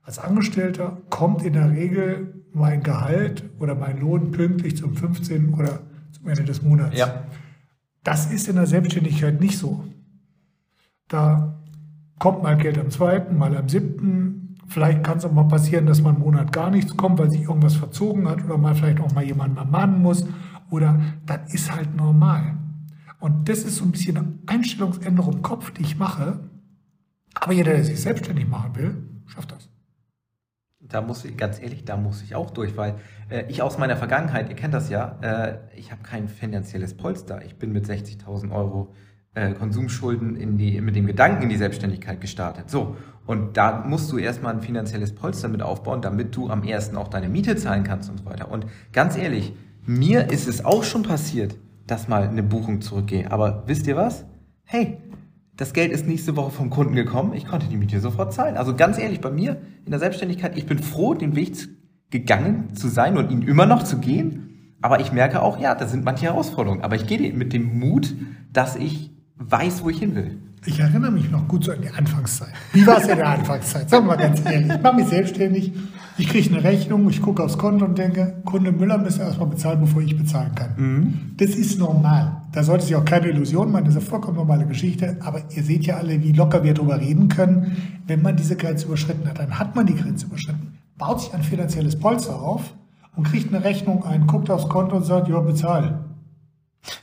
Als 0.03 0.19
Angestellter 0.19 1.03
kommt 1.11 1.43
in 1.43 1.53
der 1.53 1.73
Regel 1.73 2.43
mein 2.55 2.83
Gehalt 2.83 3.45
oder 3.59 3.75
mein 3.75 4.01
Lohn 4.01 4.31
pünktlich 4.31 4.79
zum 4.79 4.97
15. 4.97 5.53
oder 5.53 5.81
zum 6.13 6.27
Ende 6.27 6.45
des 6.45 6.63
Monats. 6.63 6.97
Ja. 6.97 7.25
Das 8.03 8.33
ist 8.33 8.49
in 8.49 8.57
der 8.57 8.67
Selbstständigkeit 8.67 9.39
nicht 9.39 9.59
so. 9.59 9.85
Da 11.09 11.61
kommt 12.19 12.43
mal 12.43 12.57
Geld 12.57 12.79
am 12.79 12.89
zweiten, 12.89 13.37
mal 13.37 13.55
am 13.55 13.69
siebten. 13.69 14.57
Vielleicht 14.69 15.05
kann 15.05 15.19
es 15.19 15.27
auch 15.27 15.33
mal 15.33 15.49
passieren, 15.49 15.85
dass 15.85 16.01
man 16.01 16.15
einen 16.15 16.25
Monat 16.25 16.51
gar 16.51 16.71
nichts 16.71 16.97
kommt, 16.97 17.19
weil 17.19 17.31
sich 17.31 17.43
irgendwas 17.43 17.77
verzogen 17.77 18.27
hat 18.27 18.43
oder 18.43 18.57
mal 18.57 18.75
vielleicht 18.75 19.01
auch 19.01 19.13
mal 19.13 19.23
jemand 19.23 19.59
ermahnen 19.59 20.01
muss 20.01 20.27
oder 20.71 21.01
das 21.25 21.53
ist 21.55 21.75
halt 21.75 21.95
normal. 21.95 22.57
Und 23.19 23.49
das 23.49 23.61
ist 23.61 23.77
so 23.77 23.85
ein 23.85 23.93
bisschen 23.93 24.17
eine 24.17 24.39
Einstellungsänderung 24.47 25.35
im 25.35 25.43
Kopf, 25.43 25.71
die 25.71 25.83
ich 25.83 25.99
mache. 25.99 26.41
Aber 27.35 27.53
jeder, 27.53 27.73
der 27.73 27.85
sich 27.85 28.01
selbstständig 28.01 28.49
machen 28.49 28.77
will, 28.77 28.97
schafft 29.27 29.53
das. 29.53 29.69
Da 30.81 31.01
muss 31.01 31.25
ich, 31.25 31.37
ganz 31.37 31.61
ehrlich, 31.61 31.85
da 31.85 31.97
muss 31.97 32.23
ich 32.23 32.35
auch 32.35 32.51
durch, 32.51 32.77
weil 32.77 32.97
äh, 33.29 33.45
ich 33.49 33.63
aus 33.63 33.79
meiner 33.79 33.97
Vergangenheit, 33.97 34.49
ihr 34.49 34.57
kennt 34.57 34.75
das 34.75 34.89
ja, 34.89 35.19
äh, 35.21 35.59
ich 35.75 35.91
habe 35.91 36.03
kein 36.03 36.29
finanzielles 36.29 36.97
Polster. 36.97 37.45
Ich 37.45 37.57
bin 37.57 37.73
mit 37.73 37.87
60.000 37.87 38.53
Euro 38.53 38.95
äh, 39.35 39.53
Konsumschulden 39.53 40.37
in 40.37 40.57
die, 40.59 40.81
mit 40.81 40.95
dem 40.95 41.07
Gedanken 41.07 41.43
in 41.45 41.49
die 41.49 41.57
Selbstständigkeit 41.57 42.21
gestartet. 42.21 42.71
So. 42.71 42.97
Und 43.27 43.57
da 43.57 43.85
musst 43.85 44.13
du 44.13 44.19
erstmal 44.19 44.55
ein 44.55 44.63
finanzielles 44.63 45.15
Polster 45.15 45.49
mit 45.49 45.61
aufbauen, 45.61 46.01
damit 46.01 46.37
du 46.37 46.49
am 46.49 46.63
ersten 46.63 46.97
auch 46.97 47.09
deine 47.09 47.29
Miete 47.29 47.57
zahlen 47.57 47.83
kannst 47.83 48.09
und 48.09 48.19
so 48.19 48.25
weiter. 48.25 48.51
Und 48.51 48.67
ganz 48.93 49.17
ehrlich, 49.17 49.53
mir 49.87 50.31
ist 50.31 50.49
es 50.49 50.65
auch 50.65 50.85
schon 50.85 51.03
passiert, 51.03 51.57
dass 51.87 52.09
mal 52.09 52.29
eine 52.29 52.43
Buchung 52.43 52.81
zurückgeht. 52.81 53.31
Aber 53.31 53.63
wisst 53.67 53.87
ihr 53.87 53.97
was? 53.97 54.25
Hey, 54.65 54.99
das 55.57 55.73
Geld 55.73 55.93
ist 55.93 56.07
nächste 56.07 56.37
Woche 56.37 56.51
vom 56.51 56.71
Kunden 56.71 56.95
gekommen. 56.95 57.33
Ich 57.35 57.47
konnte 57.47 57.67
die 57.67 57.77
Miete 57.77 58.01
sofort 58.01 58.35
zahlen. 58.35 58.57
Also 58.57 58.75
ganz 58.75 58.99
ehrlich, 58.99 59.21
bei 59.21 59.31
mir 59.31 59.61
in 59.85 59.91
der 59.91 60.01
Selbstständigkeit, 60.01 60.57
ich 60.57 60.67
bin 60.67 60.79
froh, 60.79 61.15
den 61.15 61.35
Weg 61.35 61.57
gegangen 62.11 62.75
zu 62.75 62.89
sein 62.89 63.17
und 63.17 63.31
ihn 63.31 63.43
immer 63.43 63.67
noch 63.67 63.83
zu 63.83 63.99
gehen. 63.99 64.75
Aber 64.83 65.01
ich 65.01 65.13
merke 65.13 65.43
auch, 65.43 65.59
ja, 65.59 65.75
da 65.75 65.87
sind 65.87 66.05
manche 66.05 66.27
Herausforderungen. 66.27 66.83
Aber 66.83 66.97
ich 66.97 67.07
gehe 67.07 67.33
mit 67.33 67.53
dem 67.53 67.79
Mut, 67.79 68.15
dass 68.53 68.77
ich 68.77 69.11
weiß, 69.37 69.83
wo 69.83 69.91
ich 69.91 69.99
hin 69.99 70.15
will. 70.15 70.39
Ich 70.67 70.81
erinnere 70.81 71.13
mich 71.13 71.31
noch 71.31 71.47
gut 71.47 71.65
so 71.65 71.73
an 71.73 71.81
die 71.81 71.91
Anfangszeit. 71.91 72.53
Wie 72.73 72.87
war 72.87 72.99
es 72.99 73.07
in 73.07 73.17
der 73.17 73.29
Anfangszeit? 73.29 73.89
Sagen 73.89 74.05
wir 74.07 74.17
mal 74.17 74.23
ganz 74.23 74.45
ehrlich. 74.45 74.75
Ich 74.75 74.83
mache 74.83 74.97
mich 74.97 75.07
selbstständig. 75.07 75.73
Ich 76.19 76.29
kriege 76.29 76.49
eine 76.55 76.65
Rechnung, 76.65 77.09
ich 77.11 77.21
gucke 77.21 77.43
aufs 77.43 77.59
Konto 77.59 77.85
und 77.85 77.99
denke, 77.99 78.41
Kunde 78.45 78.73
Müller 78.73 78.97
müsste 78.97 79.23
erstmal 79.23 79.49
bezahlen, 79.49 79.81
bevor 79.81 80.01
ich 80.01 80.17
bezahlen 80.17 80.55
kann. 80.55 80.75
Mhm. 80.77 81.15
Das 81.37 81.51
ist 81.51 81.79
normal. 81.79 82.43
Da 82.53 82.63
sollte 82.63 82.85
sich 82.85 82.97
auch 82.97 83.05
keine 83.05 83.29
Illusion 83.29 83.71
machen, 83.71 83.85
das 83.85 83.95
ist 83.95 84.01
eine 84.01 84.11
vollkommen 84.11 84.37
normale 84.37 84.67
Geschichte. 84.67 85.19
Aber 85.21 85.43
ihr 85.51 85.63
seht 85.63 85.85
ja 85.85 85.97
alle, 85.97 86.23
wie 86.23 86.33
locker 86.33 86.65
wir 86.65 86.73
darüber 86.73 86.99
reden 86.99 87.29
können. 87.29 87.77
Wenn 88.07 88.23
man 88.23 88.37
diese 88.37 88.57
Grenze 88.57 88.87
überschritten 88.87 89.29
hat, 89.29 89.39
dann 89.39 89.59
hat 89.59 89.77
man 89.77 89.87
die 89.87 89.95
Grenze 89.95 90.27
überschritten, 90.27 90.79
baut 90.97 91.21
sich 91.21 91.35
ein 91.35 91.43
finanzielles 91.43 91.99
Polster 91.99 92.41
auf 92.41 92.75
und 93.15 93.25
kriegt 93.25 93.53
eine 93.53 93.65
Rechnung 93.65 94.05
ein, 94.05 94.27
guckt 94.27 94.51
aufs 94.51 94.69
Konto 94.69 94.97
und 94.97 95.05
sagt, 95.05 95.29
ja, 95.29 95.41
bezahl. 95.41 96.05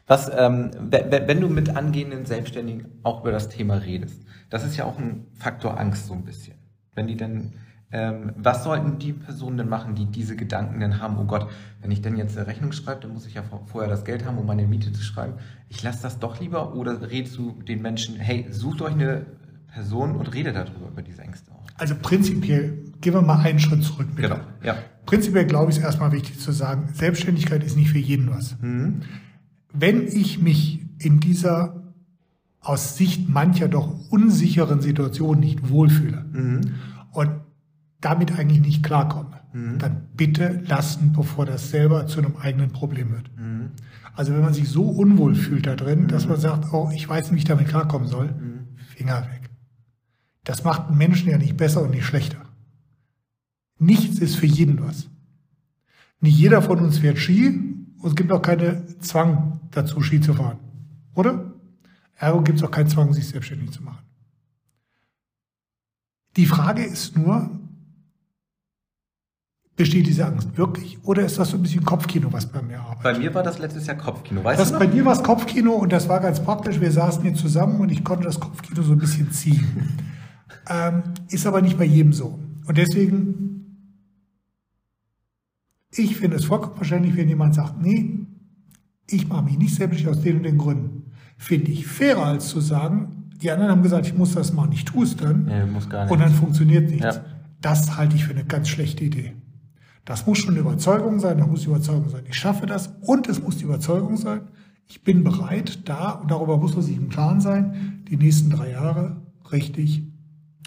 Was, 0.08 0.32
ähm, 0.36 0.72
wenn 0.90 1.42
du 1.42 1.50
mit 1.50 1.76
angehenden 1.76 2.26
Selbstständigen 2.26 2.86
auch 3.04 3.22
über 3.22 3.32
das 3.32 3.50
Thema 3.50 3.76
redest, 3.76 4.22
das 4.50 4.64
ist 4.64 4.78
ja 4.78 4.86
auch 4.86 4.98
ein 4.98 5.26
Faktor 5.34 5.80
Angst 5.80 6.08
so 6.08 6.14
ein 6.14 6.24
bisschen. 6.24 6.56
Wenn 6.96 7.08
die 7.08 7.18
dann, 7.18 7.54
ähm, 7.94 8.34
was 8.36 8.66
sollten 8.66 9.00
die 9.00 9.14
Personen 9.14 9.58
denn 9.58 9.70
machen, 9.70 9.96
die 9.96 10.06
diese 10.06 10.36
Gedanken 10.36 10.82
denn 10.82 11.00
haben, 11.00 11.18
oh 11.18 11.24
Gott, 11.24 11.50
wenn 11.82 11.92
ich 11.92 12.02
denn 12.02 12.18
jetzt 12.18 12.38
eine 12.38 12.48
Rechnung 12.48 12.74
schreibe, 12.74 13.02
dann 13.02 13.14
muss 13.14 13.26
ich 13.26 13.36
ja 13.36 13.44
vorher 13.66 13.90
das 13.90 14.04
Geld 14.04 14.26
haben, 14.26 14.38
um 14.38 14.46
meine 14.46 14.68
Miete 14.68 14.92
zu 14.92 15.02
schreiben. 15.02 15.36
Ich 15.70 15.82
lasse 15.82 16.04
das 16.04 16.20
doch 16.20 16.40
lieber 16.40 16.76
oder 16.76 17.10
redest 17.10 17.38
du 17.38 17.62
den 17.62 17.82
Menschen, 17.82 18.18
hey, 18.18 18.46
sucht 18.50 18.82
euch 18.82 18.94
eine 18.94 19.26
Person 19.72 20.16
und 20.16 20.34
redet 20.34 20.56
darüber, 20.56 20.90
über 20.90 21.02
diese 21.02 21.22
Ängste 21.22 21.52
auch. 21.52 21.66
Also 21.78 21.96
prinzipiell, 22.02 22.92
gehen 23.00 23.14
wir 23.14 23.22
mal 23.22 23.40
einen 23.40 23.60
Schritt 23.60 23.84
zurück. 23.84 24.08
Bitte. 24.16 24.28
Genau, 24.30 24.40
ja. 24.62 24.76
Prinzipiell 25.06 25.46
glaube 25.46 25.72
ich 25.72 25.78
es 25.78 25.84
erstmal 25.84 26.12
wichtig 26.12 26.40
zu 26.40 26.52
sagen, 26.52 26.90
Selbstständigkeit 26.94 27.64
ist 27.64 27.78
nicht 27.78 27.92
für 27.92 28.00
jeden 28.00 28.30
was. 28.30 28.58
Mhm 28.62 29.02
wenn 29.74 30.08
ich 30.08 30.40
mich 30.40 30.86
in 31.00 31.20
dieser 31.20 31.84
aus 32.62 32.96
Sicht 32.96 33.28
mancher 33.28 33.68
doch 33.68 34.10
unsicheren 34.10 34.80
Situation 34.80 35.40
nicht 35.40 35.70
wohlfühle 35.70 36.26
mhm. 36.32 36.62
und 37.12 37.30
damit 38.04 38.38
eigentlich 38.38 38.62
nicht 38.62 38.84
klarkomme, 38.84 39.40
mhm. 39.54 39.80
dann 39.80 40.10
bitte 40.16 40.62
lassen, 40.66 41.14
bevor 41.14 41.46
das 41.46 41.70
selber 41.70 42.06
zu 42.06 42.20
einem 42.20 42.36
eigenen 42.36 42.72
Problem 42.72 43.12
wird. 43.12 43.32
Mhm. 43.38 43.72
Also 44.14 44.34
wenn 44.34 44.42
man 44.42 44.54
sich 44.54 44.70
so 44.70 44.84
unwohl 44.84 45.36
fühlt 45.36 45.66
da 45.66 45.76
drin, 45.76 46.08
dass 46.08 46.28
man 46.28 46.40
sagt, 46.40 46.74
oh, 46.74 46.92
ich 46.94 47.08
weiß 47.08 47.26
nicht, 47.26 47.34
wie 47.34 47.38
ich 47.40 47.46
damit 47.46 47.68
klarkommen 47.68 48.08
soll, 48.08 48.28
mhm. 48.28 48.76
Finger 48.96 49.22
weg. 49.32 49.50
Das 50.44 50.64
macht 50.64 50.90
einen 50.90 50.98
Menschen 50.98 51.30
ja 51.30 51.38
nicht 51.38 51.56
besser 51.56 51.82
und 51.82 51.92
nicht 51.92 52.06
schlechter. 52.06 52.42
Nichts 53.80 54.20
ist 54.20 54.36
für 54.36 54.46
jeden 54.46 54.82
was. 54.84 55.10
Nicht 56.20 56.38
jeder 56.38 56.62
von 56.62 56.80
uns 56.80 57.00
fährt 57.00 57.18
Ski 57.18 57.48
und 58.00 58.10
es 58.10 58.16
gibt 58.16 58.32
auch 58.32 58.42
keinen 58.42 59.00
Zwang 59.00 59.62
dazu, 59.72 60.02
Ski 60.02 60.20
zu 60.20 60.34
fahren. 60.34 60.60
Oder? 61.16 61.54
Ergo 62.16 62.42
gibt 62.42 62.60
es 62.60 62.64
auch 62.64 62.72
keinen 62.72 62.90
Zwang, 62.90 63.14
sich 63.14 63.28
selbstständig 63.28 63.72
zu 63.72 63.82
machen. 63.82 64.04
Die 66.36 66.46
Frage 66.46 66.84
ist 66.84 67.18
nur, 67.18 67.50
besteht 69.76 70.06
diese 70.06 70.26
Angst 70.26 70.56
wirklich 70.58 71.00
oder 71.04 71.26
ist 71.26 71.40
das 71.40 71.50
so 71.50 71.58
ein 71.58 71.64
bisschen 71.64 71.84
Kopfkino, 71.84 72.32
was 72.32 72.46
bei 72.46 72.62
mir 72.62 72.80
arbeitet? 72.80 73.04
Bei 73.04 73.18
mir 73.18 73.34
war 73.34 73.44
das 73.44 73.60
letztes 73.60 73.88
Jahr 73.88 73.98
Kopfkino, 73.98 74.44
weißt 74.44 74.60
das, 74.60 74.68
du? 74.68 74.74
Noch? 74.74 74.80
Bei 74.80 74.88
dir 74.88 75.06
war 75.06 75.14
es 75.14 75.24
Kopfkino 75.24 75.74
und 75.74 75.92
das 75.92 76.08
war 76.08 76.20
ganz 76.20 76.40
praktisch. 76.40 76.80
Wir 76.80 76.92
saßen 76.92 77.24
hier 77.24 77.34
zusammen 77.34 77.80
und 77.80 77.92
ich 77.92 78.04
konnte 78.04 78.26
das 78.26 78.40
Kopfkino 78.40 78.84
so 78.84 78.94
ein 78.94 79.00
bisschen 79.00 79.32
ziehen. 79.32 79.98
ähm, 80.70 81.04
ist 81.30 81.48
aber 81.48 81.62
nicht 81.62 81.78
bei 81.78 81.86
jedem 81.86 82.14
so. 82.14 82.40
Und 82.66 82.78
deswegen 82.78 83.54
ich 85.98 86.16
finde 86.18 86.38
es 86.38 86.46
vollkommen 86.46 86.76
verständlich, 86.76 87.16
wenn 87.16 87.30
jemand 87.30 87.56
sagt, 87.56 87.82
nee, 87.82 88.20
ich 89.08 89.28
mache 89.28 89.44
mich 89.44 89.58
nicht 89.58 89.76
selbstständig 89.76 90.18
aus 90.18 90.24
den 90.24 90.38
und 90.38 90.44
den 90.44 90.58
Gründen. 90.58 91.12
Finde 91.38 91.72
ich 91.72 91.88
fairer, 91.88 92.26
als 92.26 92.48
zu 92.48 92.62
sagen, 92.62 93.30
die 93.42 93.52
anderen 93.52 93.72
haben 93.72 93.84
gesagt, 93.84 94.06
ich 94.08 94.16
muss 94.16 94.34
das 94.34 94.54
machen, 94.54 94.72
ich 94.72 94.86
tue 94.86 95.04
es 95.04 95.16
dann. 95.16 95.46
Nee, 95.46 95.66
muss 95.66 95.90
gar 95.90 96.04
nicht. 96.04 96.12
Und 96.12 96.20
dann 96.20 96.32
funktioniert 96.32 96.90
nichts. 96.90 97.16
Ja. 97.16 97.26
Das 97.62 97.98
halte 97.98 98.16
ich 98.16 98.26
für 98.26 98.32
eine 98.32 98.46
ganz 98.46 98.70
schlechte 98.70 99.04
Idee. 99.04 99.34
Das 100.06 100.26
muss 100.26 100.40
schon 100.40 100.52
eine 100.52 100.60
Überzeugung 100.60 101.20
sein, 101.20 101.38
das 101.38 101.48
muss 101.48 101.62
die 101.62 101.68
Überzeugung 101.68 102.10
sein, 102.10 102.24
ich 102.28 102.36
schaffe 102.36 102.66
das 102.66 102.94
und 103.02 103.30
es 103.30 103.42
muss 103.42 103.58
die 103.58 103.64
Überzeugung 103.64 104.18
sein, 104.18 104.42
ich 104.88 105.04
bin 105.04 105.24
bereit, 105.24 105.88
da, 105.88 106.12
und 106.12 106.30
darüber 106.30 106.58
muss 106.58 106.76
man 106.76 106.84
sich 106.84 106.98
im 106.98 107.10
Klaren 107.10 107.40
sein, 107.40 108.04
die 108.10 108.18
nächsten 108.18 108.50
drei 108.50 108.72
Jahre 108.72 109.22
richtig 109.52 110.04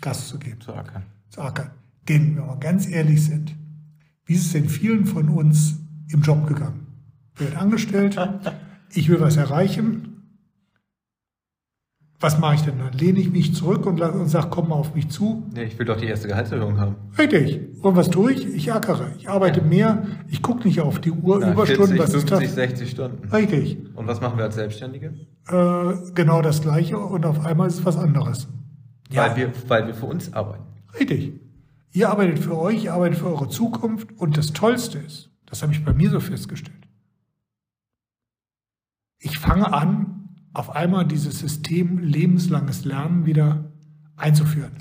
Gas 0.00 0.28
zu 0.28 0.38
geben. 0.38 0.60
Zu 0.60 0.74
ackern. 0.74 1.02
Zu 1.30 1.42
ackern. 1.42 1.70
Denn, 2.08 2.36
wenn 2.36 2.46
wir 2.46 2.56
ganz 2.56 2.88
ehrlich 2.88 3.24
sind, 3.24 3.54
wie 4.24 4.34
ist 4.34 4.46
es 4.46 4.52
denn 4.52 4.68
vielen 4.68 5.06
von 5.06 5.28
uns 5.28 5.76
im 6.10 6.22
Job 6.22 6.46
gegangen? 6.46 6.86
Wird 7.36 7.56
angestellt, 7.56 8.16
ich 8.90 9.08
will 9.08 9.20
was 9.20 9.36
erreichen. 9.36 10.05
Was 12.18 12.38
mache 12.38 12.54
ich 12.54 12.62
denn 12.62 12.78
dann? 12.78 12.92
Lehne 12.94 13.18
ich 13.18 13.30
mich 13.30 13.54
zurück 13.54 13.84
und, 13.84 14.00
und 14.00 14.28
sage, 14.28 14.48
komm 14.50 14.70
mal 14.70 14.76
auf 14.76 14.94
mich 14.94 15.10
zu? 15.10 15.44
Nee, 15.52 15.64
ich 15.64 15.78
will 15.78 15.84
doch 15.84 15.98
die 15.98 16.06
erste 16.06 16.28
Gehaltserhöhung 16.28 16.80
haben. 16.80 16.96
Richtig. 17.18 17.60
Und 17.82 17.94
was 17.94 18.08
tue 18.08 18.32
ich? 18.32 18.46
Ich 18.46 18.72
ackere. 18.72 19.12
Ich 19.18 19.28
arbeite 19.28 19.60
mehr. 19.60 20.06
Ich 20.28 20.40
gucke 20.40 20.66
nicht 20.66 20.80
auf 20.80 20.98
die 20.98 21.10
Uhr, 21.10 21.38
Na, 21.40 21.52
Überstunden. 21.52 21.96
40, 21.96 21.98
was 21.98 22.12
50, 22.12 22.40
ist 22.40 22.48
das? 22.48 22.54
60 22.54 22.90
Stunden. 22.90 23.28
Richtig. 23.28 23.78
Und 23.94 24.06
was 24.06 24.22
machen 24.22 24.38
wir 24.38 24.44
als 24.44 24.54
Selbstständige? 24.54 25.14
Äh, 25.48 26.12
genau 26.14 26.40
das 26.40 26.62
Gleiche 26.62 26.98
und 26.98 27.26
auf 27.26 27.44
einmal 27.44 27.68
ist 27.68 27.80
es 27.80 27.84
was 27.84 27.98
anderes. 27.98 28.48
Ja. 29.10 29.26
Weil, 29.28 29.36
wir, 29.36 29.52
weil 29.68 29.86
wir 29.86 29.94
für 29.94 30.06
uns 30.06 30.32
arbeiten. 30.32 30.64
Richtig. 30.98 31.34
Ihr 31.92 32.10
arbeitet 32.10 32.38
für 32.38 32.56
euch, 32.58 32.84
ihr 32.84 32.94
arbeitet 32.94 33.18
für 33.18 33.26
eure 33.26 33.48
Zukunft 33.48 34.08
und 34.18 34.36
das 34.36 34.52
Tollste 34.52 34.98
ist, 34.98 35.30
das 35.46 35.62
habe 35.62 35.72
ich 35.72 35.84
bei 35.84 35.92
mir 35.92 36.10
so 36.10 36.20
festgestellt, 36.20 36.76
ich 39.18 39.38
fange 39.38 39.72
an, 39.72 40.15
auf 40.56 40.74
einmal 40.74 41.06
dieses 41.06 41.38
System 41.38 41.98
lebenslanges 41.98 42.86
Lernen 42.86 43.26
wieder 43.26 43.70
einzuführen. 44.16 44.72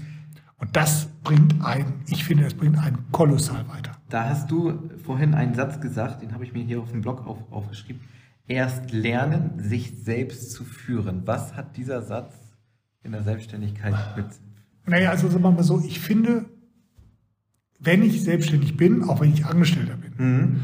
Und 0.58 0.74
das 0.78 1.08
bringt 1.24 1.66
einen, 1.66 1.96
ich 2.08 2.24
finde, 2.24 2.46
es 2.46 2.54
bringt 2.54 2.78
einen 2.78 3.12
kolossal 3.12 3.68
weiter. 3.68 3.92
Da 4.08 4.30
hast 4.30 4.50
du 4.50 4.90
vorhin 5.04 5.34
einen 5.34 5.54
Satz 5.54 5.82
gesagt, 5.82 6.22
den 6.22 6.34
habe 6.34 6.46
ich 6.46 6.54
mir 6.54 6.64
hier 6.64 6.80
auf 6.80 6.92
dem 6.92 7.02
Blog 7.02 7.28
auf, 7.28 7.40
aufgeschrieben. 7.52 8.02
Erst 8.48 8.94
lernen, 8.94 9.52
sich 9.58 9.92
selbst 10.02 10.52
zu 10.52 10.64
führen. 10.64 11.24
Was 11.26 11.58
hat 11.58 11.76
dieser 11.76 12.02
Satz 12.02 12.36
in 13.04 13.12
der 13.12 13.24
Selbstständigkeit 13.24 13.96
mit? 14.16 14.28
Naja, 14.86 15.10
also 15.10 15.28
sagen 15.28 15.44
wir 15.44 15.52
mal 15.52 15.64
so, 15.64 15.84
ich 15.86 16.00
finde, 16.00 16.46
wenn 17.80 18.02
ich 18.02 18.24
selbstständig 18.24 18.78
bin, 18.78 19.04
auch 19.04 19.20
wenn 19.20 19.34
ich 19.34 19.46
Angestellter 19.46 19.98
bin, 19.98 20.14
mhm. 20.18 20.62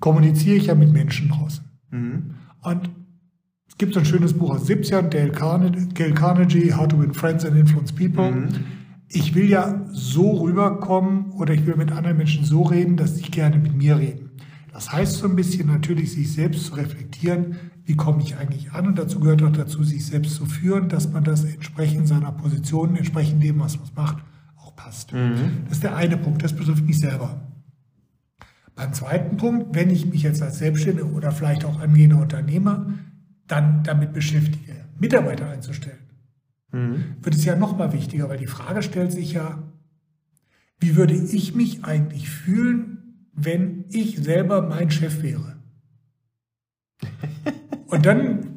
kommuniziere 0.00 0.56
ich 0.56 0.66
ja 0.66 0.74
mit 0.74 0.90
Menschen 0.90 1.28
draußen. 1.28 1.64
Mhm. 1.90 2.34
Und 2.62 3.01
gibt 3.82 3.94
so 3.94 4.00
ein 4.00 4.06
schönes 4.06 4.32
Buch 4.32 4.54
aus 4.54 4.68
70ern, 4.68 5.08
Dale 5.08 5.32
Carnegie, 5.32 6.12
Carnegie, 6.12 6.72
How 6.72 6.86
to 6.86 7.00
Win 7.00 7.12
Friends 7.12 7.44
and 7.44 7.56
Influence 7.56 7.92
People. 7.92 8.30
Mhm. 8.30 8.48
Ich 9.08 9.34
will 9.34 9.50
ja 9.50 9.84
so 9.90 10.42
rüberkommen 10.42 11.32
oder 11.32 11.52
ich 11.52 11.66
will 11.66 11.74
mit 11.76 11.90
anderen 11.90 12.16
Menschen 12.16 12.44
so 12.44 12.62
reden, 12.62 12.96
dass 12.96 13.16
sie 13.16 13.22
gerne 13.22 13.58
mit 13.58 13.74
mir 13.76 13.98
reden. 13.98 14.30
Das 14.72 14.92
heißt 14.92 15.14
so 15.14 15.26
ein 15.26 15.36
bisschen 15.36 15.66
natürlich, 15.66 16.12
sich 16.12 16.32
selbst 16.32 16.66
zu 16.66 16.74
reflektieren, 16.74 17.56
wie 17.84 17.96
komme 17.96 18.22
ich 18.22 18.36
eigentlich 18.36 18.72
an? 18.72 18.86
Und 18.86 18.98
dazu 18.98 19.18
gehört 19.18 19.42
auch 19.42 19.52
dazu, 19.52 19.82
sich 19.82 20.06
selbst 20.06 20.36
zu 20.36 20.46
führen, 20.46 20.88
dass 20.88 21.10
man 21.10 21.24
das 21.24 21.44
entsprechend 21.44 22.06
seiner 22.06 22.32
Position, 22.32 22.96
entsprechend 22.96 23.42
dem, 23.42 23.58
was 23.58 23.76
man 23.78 23.88
macht, 23.96 24.18
passt. 24.76 25.12
Mhm. 25.12 25.64
Das 25.64 25.74
ist 25.74 25.82
der 25.82 25.96
eine 25.96 26.16
Punkt, 26.16 26.42
das 26.42 26.54
betrifft 26.54 26.84
mich 26.84 26.98
selber. 26.98 27.40
Beim 28.74 28.92
zweiten 28.92 29.36
Punkt, 29.36 29.74
wenn 29.74 29.90
ich 29.90 30.06
mich 30.06 30.22
jetzt 30.22 30.42
als 30.42 30.58
Selbstständiger 30.58 31.12
oder 31.12 31.30
vielleicht 31.30 31.64
auch 31.64 31.80
angehender 31.80 32.18
Unternehmer 32.18 32.86
dann 33.46 33.82
damit 33.82 34.12
beschäftige, 34.12 34.84
Mitarbeiter 34.98 35.48
einzustellen, 35.48 36.10
mhm. 36.70 37.16
wird 37.20 37.34
es 37.34 37.44
ja 37.44 37.56
nochmal 37.56 37.92
wichtiger, 37.92 38.28
weil 38.28 38.38
die 38.38 38.46
Frage 38.46 38.82
stellt 38.82 39.12
sich 39.12 39.32
ja, 39.32 39.62
wie 40.78 40.96
würde 40.96 41.14
ich 41.14 41.54
mich 41.54 41.84
eigentlich 41.84 42.28
fühlen, 42.28 43.28
wenn 43.32 43.84
ich 43.90 44.18
selber 44.18 44.62
mein 44.62 44.90
Chef 44.90 45.22
wäre? 45.22 45.56
Und 47.86 48.06
dann 48.06 48.51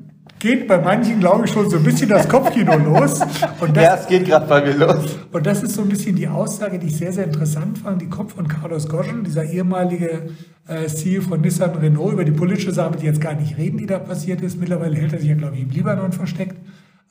geht 0.45 0.67
bei 0.67 0.77
manchen, 0.77 1.19
glaube 1.19 1.45
ich, 1.45 1.51
schon 1.51 1.67
so 1.71 1.77
ein 1.77 1.83
bisschen 1.83 2.07
das 2.07 2.29
Kopfkino 2.29 2.77
los. 2.77 3.19
Und 3.59 3.75
das, 3.75 3.83
ja, 3.83 3.95
es 3.95 4.05
geht 4.05 4.25
gerade 4.25 4.45
bei 4.45 4.61
mir 4.61 4.75
los. 4.75 5.17
Und 5.31 5.43
das 5.43 5.63
ist 5.63 5.73
so 5.73 5.81
ein 5.81 5.89
bisschen 5.89 6.15
die 6.15 6.27
Aussage, 6.27 6.77
die 6.77 6.85
ich 6.85 6.97
sehr, 6.97 7.11
sehr 7.11 7.23
interessant 7.23 7.79
fand. 7.79 7.99
Die 7.99 8.09
kommt 8.09 8.31
von 8.31 8.47
Carlos 8.47 8.87
Goschen, 8.87 9.23
dieser 9.23 9.43
ehemalige 9.43 10.29
äh, 10.67 10.85
CEO 10.85 11.23
von 11.23 11.41
Nissan 11.41 11.71
Renault, 11.71 12.13
über 12.13 12.23
die 12.23 12.31
politische 12.31 12.71
Sache, 12.71 12.95
die 12.95 13.07
jetzt 13.07 13.21
gar 13.21 13.33
nicht 13.33 13.57
reden, 13.57 13.79
die 13.79 13.87
da 13.87 13.97
passiert 13.97 14.41
ist. 14.41 14.59
Mittlerweile 14.59 14.95
hält 14.95 15.13
er 15.13 15.19
sich 15.19 15.29
ja, 15.29 15.35
glaube 15.35 15.55
ich, 15.55 15.63
im 15.63 15.71
Libanon 15.71 16.11
versteckt. 16.11 16.57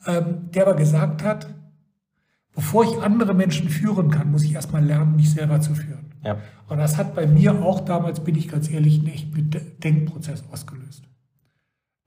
Ähm, 0.07 0.49
der 0.53 0.67
aber 0.67 0.77
gesagt 0.77 1.21
hat, 1.21 1.53
bevor 2.53 2.85
ich 2.85 3.03
andere 3.03 3.33
Menschen 3.33 3.67
führen 3.67 4.11
kann, 4.11 4.31
muss 4.31 4.43
ich 4.43 4.53
erstmal 4.53 4.85
lernen, 4.85 5.17
mich 5.17 5.31
selber 5.31 5.59
zu 5.59 5.75
führen. 5.75 6.05
Ja. 6.23 6.37
Und 6.69 6.77
das 6.77 6.95
hat 6.95 7.13
bei 7.15 7.27
mir 7.27 7.51
auch 7.51 7.81
damals, 7.81 8.21
bin 8.21 8.35
ich 8.35 8.47
ganz 8.47 8.71
ehrlich, 8.71 8.99
einen 8.99 9.07
echten 9.07 9.49
Denkprozess 9.83 10.45
ausgelöst 10.53 11.04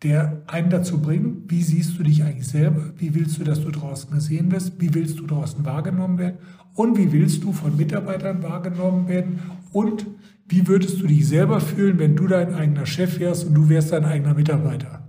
der 0.03 0.43
einen 0.47 0.71
dazu 0.71 1.03
bringt, 1.03 1.51
wie 1.51 1.63
siehst 1.63 1.99
du 1.99 2.05
dich 2.05 2.23
eigentlich 2.23 2.47
selber, 2.47 2.93
wie 2.99 3.15
willst 3.15 3.39
du, 3.39 3.45
dass 3.45 3.61
du 3.61 3.71
draußen 3.71 4.11
gesehen 4.11 4.53
wirst, 4.53 4.81
wie 4.81 4.95
willst 4.95 5.19
du 5.19 5.27
draußen 5.27 5.65
wahrgenommen 5.65 6.19
werden 6.19 6.39
und 6.75 6.97
wie 6.97 7.11
willst 7.11 7.43
du 7.43 7.53
von 7.53 7.77
Mitarbeitern 7.77 8.43
wahrgenommen 8.43 9.09
werden 9.09 9.41
und 9.73 10.07
wie 10.47 10.67
würdest 10.69 11.01
du 11.01 11.07
dich 11.07 11.27
selber 11.27 11.61
fühlen, 11.61 11.99
wenn 11.99 12.17
du 12.17 12.27
dein 12.27 12.55
eigener 12.55 12.87
Chef 12.87 13.19
wärst 13.19 13.47
und 13.47 13.55
du 13.55 13.69
wärst 13.69 13.93
dein 13.93 14.05
eigener 14.05 14.35
Mitarbeiter. 14.35 15.07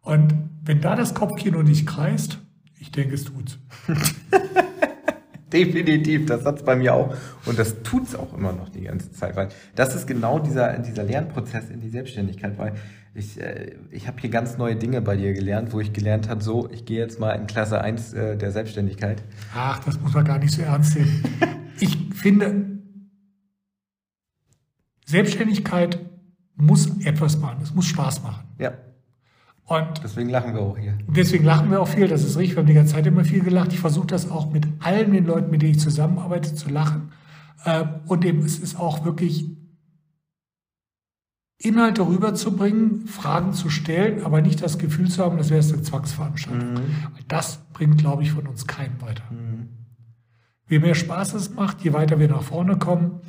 Und 0.00 0.34
wenn 0.64 0.80
da 0.80 0.96
das 0.96 1.14
Kopfkino 1.14 1.62
nicht 1.62 1.86
kreist, 1.86 2.38
ich 2.78 2.90
denke, 2.90 3.14
es 3.14 3.24
tut's. 3.24 3.58
Definitiv, 5.52 6.26
das 6.26 6.44
hat's 6.44 6.62
bei 6.62 6.76
mir 6.76 6.94
auch. 6.94 7.14
Und 7.44 7.58
das 7.58 7.82
tut's 7.82 8.14
auch 8.14 8.36
immer 8.36 8.52
noch 8.52 8.68
die 8.68 8.82
ganze 8.82 9.12
Zeit, 9.12 9.36
weil 9.36 9.48
das 9.74 9.94
ist 9.94 10.06
genau 10.06 10.38
dieser, 10.38 10.78
dieser 10.78 11.02
Lernprozess 11.02 11.70
in 11.70 11.80
die 11.80 11.90
Selbstständigkeit, 11.90 12.56
weil 12.56 12.72
ich, 13.14 13.40
äh, 13.40 13.76
ich 13.90 14.06
habe 14.06 14.20
hier 14.20 14.30
ganz 14.30 14.56
neue 14.56 14.76
Dinge 14.76 15.00
bei 15.00 15.16
dir 15.16 15.32
gelernt, 15.32 15.72
wo 15.72 15.80
ich 15.80 15.92
gelernt 15.92 16.28
habe, 16.28 16.42
so, 16.42 16.68
ich 16.70 16.84
gehe 16.84 16.98
jetzt 16.98 17.18
mal 17.18 17.32
in 17.32 17.46
Klasse 17.46 17.80
1 17.80 18.12
äh, 18.12 18.36
der 18.36 18.52
Selbstständigkeit. 18.52 19.22
Ach, 19.54 19.82
das 19.84 20.00
muss 20.00 20.14
man 20.14 20.24
gar 20.24 20.38
nicht 20.38 20.52
so 20.52 20.62
ernst 20.62 20.92
sehen. 20.92 21.22
ich 21.80 21.96
finde, 22.14 22.78
Selbstständigkeit 25.06 25.98
muss 26.54 26.88
etwas 27.04 27.38
machen, 27.38 27.60
es 27.62 27.74
muss 27.74 27.86
Spaß 27.86 28.22
machen. 28.22 28.44
Ja. 28.58 28.72
Und 29.64 30.02
deswegen 30.02 30.30
lachen 30.30 30.54
wir 30.54 30.62
auch 30.62 30.76
hier. 30.76 30.98
Deswegen 31.06 31.44
lachen 31.44 31.70
wir 31.70 31.80
auch 31.80 31.88
viel, 31.88 32.08
das 32.08 32.24
ist 32.24 32.36
richtig. 32.36 32.56
Wir 32.56 32.62
haben 32.62 32.66
die 32.66 32.74
ganze 32.74 32.94
Zeit 32.94 33.06
immer 33.06 33.24
viel 33.24 33.40
gelacht. 33.40 33.72
Ich 33.72 33.78
versuche 33.78 34.08
das 34.08 34.28
auch 34.28 34.50
mit 34.52 34.66
allen 34.80 35.12
den 35.12 35.26
Leuten, 35.26 35.50
mit 35.50 35.62
denen 35.62 35.72
ich 35.72 35.80
zusammenarbeite, 35.80 36.54
zu 36.54 36.70
lachen. 36.70 37.12
Äh, 37.64 37.84
und 38.06 38.24
eben, 38.24 38.40
es 38.40 38.58
ist 38.58 38.78
auch 38.78 39.04
wirklich 39.04 39.46
Inhalte 41.62 42.06
rüberzubringen, 42.06 43.06
Fragen 43.06 43.52
zu 43.52 43.68
stellen, 43.68 44.22
aber 44.22 44.40
nicht 44.40 44.62
das 44.62 44.78
Gefühl 44.78 45.10
zu 45.10 45.22
haben, 45.22 45.36
das 45.36 45.50
wäre 45.50 45.62
eine 45.62 45.82
Zwangsveranstaltung. 45.82 46.72
Mhm. 46.72 46.80
Das 47.28 47.58
bringt, 47.74 47.98
glaube 47.98 48.22
ich, 48.22 48.32
von 48.32 48.46
uns 48.46 48.66
keinen 48.66 49.00
weiter. 49.02 49.24
Mhm. 49.30 49.68
Je 50.68 50.78
mehr 50.78 50.94
Spaß 50.94 51.34
es 51.34 51.52
macht, 51.52 51.82
je 51.82 51.92
weiter 51.92 52.18
wir 52.18 52.28
nach 52.28 52.42
vorne 52.42 52.78
kommen, 52.78 53.20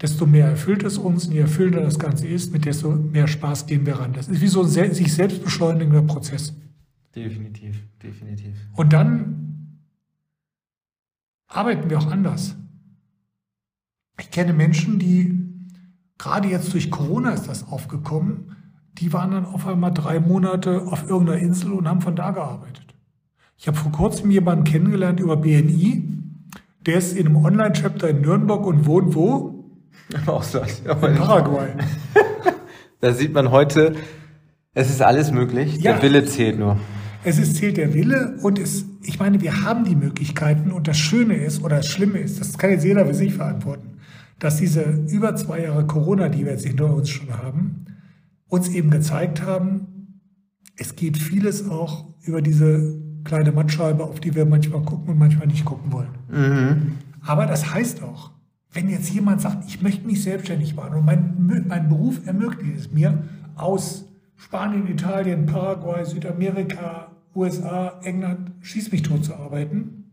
desto 0.00 0.24
mehr 0.24 0.46
erfüllt 0.46 0.84
es 0.84 0.98
uns 0.98 1.26
und 1.26 1.32
je 1.32 1.40
erfüllender 1.40 1.80
das 1.80 1.98
Ganze 1.98 2.28
ist, 2.28 2.52
mit 2.52 2.64
desto 2.64 2.90
mehr 2.90 3.26
Spaß 3.26 3.66
gehen 3.66 3.84
wir 3.86 3.96
ran. 3.96 4.12
Das 4.12 4.28
ist 4.28 4.40
wie 4.40 4.46
so 4.46 4.62
ein 4.62 4.68
sich 4.68 5.12
selbst 5.12 5.42
beschleunigender 5.42 6.02
Prozess. 6.02 6.54
Definitiv, 7.14 7.76
definitiv. 8.00 8.56
Und 8.76 8.92
dann 8.92 9.80
arbeiten 11.48 11.90
wir 11.90 11.98
auch 11.98 12.10
anders. 12.10 12.54
Ich 14.20 14.30
kenne 14.30 14.52
Menschen, 14.52 15.00
die 15.00 15.49
gerade 16.20 16.48
jetzt 16.48 16.72
durch 16.74 16.90
Corona 16.90 17.30
ist 17.30 17.48
das 17.48 17.66
aufgekommen, 17.68 18.56
die 18.98 19.12
waren 19.12 19.30
dann 19.30 19.46
auf 19.46 19.66
einmal 19.66 19.92
drei 19.92 20.20
Monate 20.20 20.82
auf 20.86 21.08
irgendeiner 21.08 21.38
Insel 21.38 21.72
und 21.72 21.88
haben 21.88 22.02
von 22.02 22.14
da 22.14 22.30
gearbeitet. 22.30 22.94
Ich 23.56 23.66
habe 23.66 23.76
vor 23.76 23.90
kurzem 23.90 24.30
jemanden 24.30 24.64
kennengelernt 24.64 25.18
über 25.18 25.36
BNI, 25.38 26.02
der 26.84 26.96
ist 26.96 27.16
in 27.16 27.26
einem 27.26 27.36
Online-Chapter 27.36 28.10
in 28.10 28.20
Nürnberg 28.20 28.66
und 28.66 28.86
wohnt 28.86 29.14
wo? 29.14 29.64
Im 30.12 30.28
Ausland. 30.28 30.82
In 30.84 31.14
Paraguay. 31.14 31.70
da 33.00 33.12
sieht 33.14 33.32
man 33.32 33.50
heute, 33.50 33.94
es 34.74 34.90
ist 34.90 35.00
alles 35.00 35.30
möglich, 35.30 35.78
ja, 35.78 35.94
der 35.94 36.02
Wille 36.02 36.26
zählt 36.26 36.58
nur. 36.58 36.76
Es 37.24 37.38
ist, 37.38 37.56
zählt 37.56 37.78
der 37.78 37.94
Wille 37.94 38.36
und 38.42 38.58
es, 38.58 38.84
ich 39.02 39.18
meine, 39.18 39.40
wir 39.40 39.62
haben 39.62 39.84
die 39.84 39.96
Möglichkeiten 39.96 40.70
und 40.70 40.86
das 40.86 40.98
Schöne 40.98 41.36
ist 41.36 41.62
oder 41.62 41.76
das 41.76 41.86
Schlimme 41.86 42.18
ist, 42.18 42.40
das 42.40 42.58
kann 42.58 42.70
jetzt 42.70 42.84
jeder 42.84 43.06
für 43.06 43.14
sich 43.14 43.32
verantworten 43.34 43.89
dass 44.40 44.56
diese 44.56 44.82
über 44.82 45.36
zwei 45.36 45.62
Jahre 45.62 45.86
Corona, 45.86 46.28
die 46.28 46.44
wir 46.44 46.52
jetzt 46.52 46.66
hinter 46.66 46.92
uns 46.92 47.08
schon 47.08 47.32
haben, 47.32 47.84
uns 48.48 48.68
eben 48.68 48.90
gezeigt 48.90 49.42
haben, 49.42 50.20
es 50.76 50.96
geht 50.96 51.18
vieles 51.18 51.68
auch 51.68 52.06
über 52.22 52.42
diese 52.42 52.98
kleine 53.22 53.52
Mattscheibe, 53.52 54.02
auf 54.02 54.18
die 54.18 54.34
wir 54.34 54.46
manchmal 54.46 54.82
gucken 54.82 55.10
und 55.10 55.18
manchmal 55.18 55.46
nicht 55.46 55.64
gucken 55.64 55.92
wollen. 55.92 56.08
Mhm. 56.30 56.92
Aber 57.20 57.46
das 57.46 57.72
heißt 57.72 58.02
auch, 58.02 58.32
wenn 58.72 58.88
jetzt 58.88 59.10
jemand 59.10 59.42
sagt, 59.42 59.68
ich 59.68 59.82
möchte 59.82 60.06
mich 60.06 60.22
selbstständig 60.22 60.74
machen 60.74 60.94
und 60.94 61.04
mein, 61.04 61.64
mein 61.68 61.88
Beruf 61.88 62.26
ermöglicht 62.26 62.78
es 62.78 62.90
mir, 62.90 63.24
aus 63.56 64.06
Spanien, 64.36 64.86
Italien, 64.86 65.44
Paraguay, 65.44 66.04
Südamerika, 66.04 67.10
USA, 67.34 68.00
England, 68.02 68.52
schieß 68.60 68.90
mich 68.90 69.02
tot 69.02 69.24
zu 69.24 69.34
arbeiten, 69.34 70.12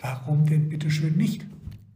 warum 0.00 0.46
denn 0.46 0.70
bitte 0.70 0.90
schön 0.90 1.16
nicht? 1.16 1.44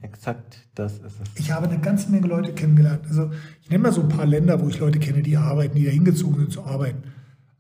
Exakt, 0.07 0.69
das 0.77 0.95
ist 0.99 1.21
es. 1.21 1.29
Ich 1.35 1.51
habe 1.51 1.69
eine 1.69 1.81
ganze 1.81 2.11
Menge 2.13 2.29
Leute 2.29 2.53
kennengelernt. 2.53 3.01
Also 3.09 3.31
ich 3.63 3.71
nehme 3.71 3.85
mal 3.85 3.93
so 3.93 4.03
ein 4.03 4.09
paar 4.09 4.25
Länder, 4.25 4.61
wo 4.61 4.69
ich 4.69 4.79
Leute 4.79 5.01
kenne, 5.01 5.21
die 5.21 5.37
arbeiten, 5.37 5.77
die 5.77 5.85
da 5.85 5.91
hingezogen 5.91 6.39
sind 6.39 6.53
zu 6.53 6.65
arbeiten. 6.65 7.03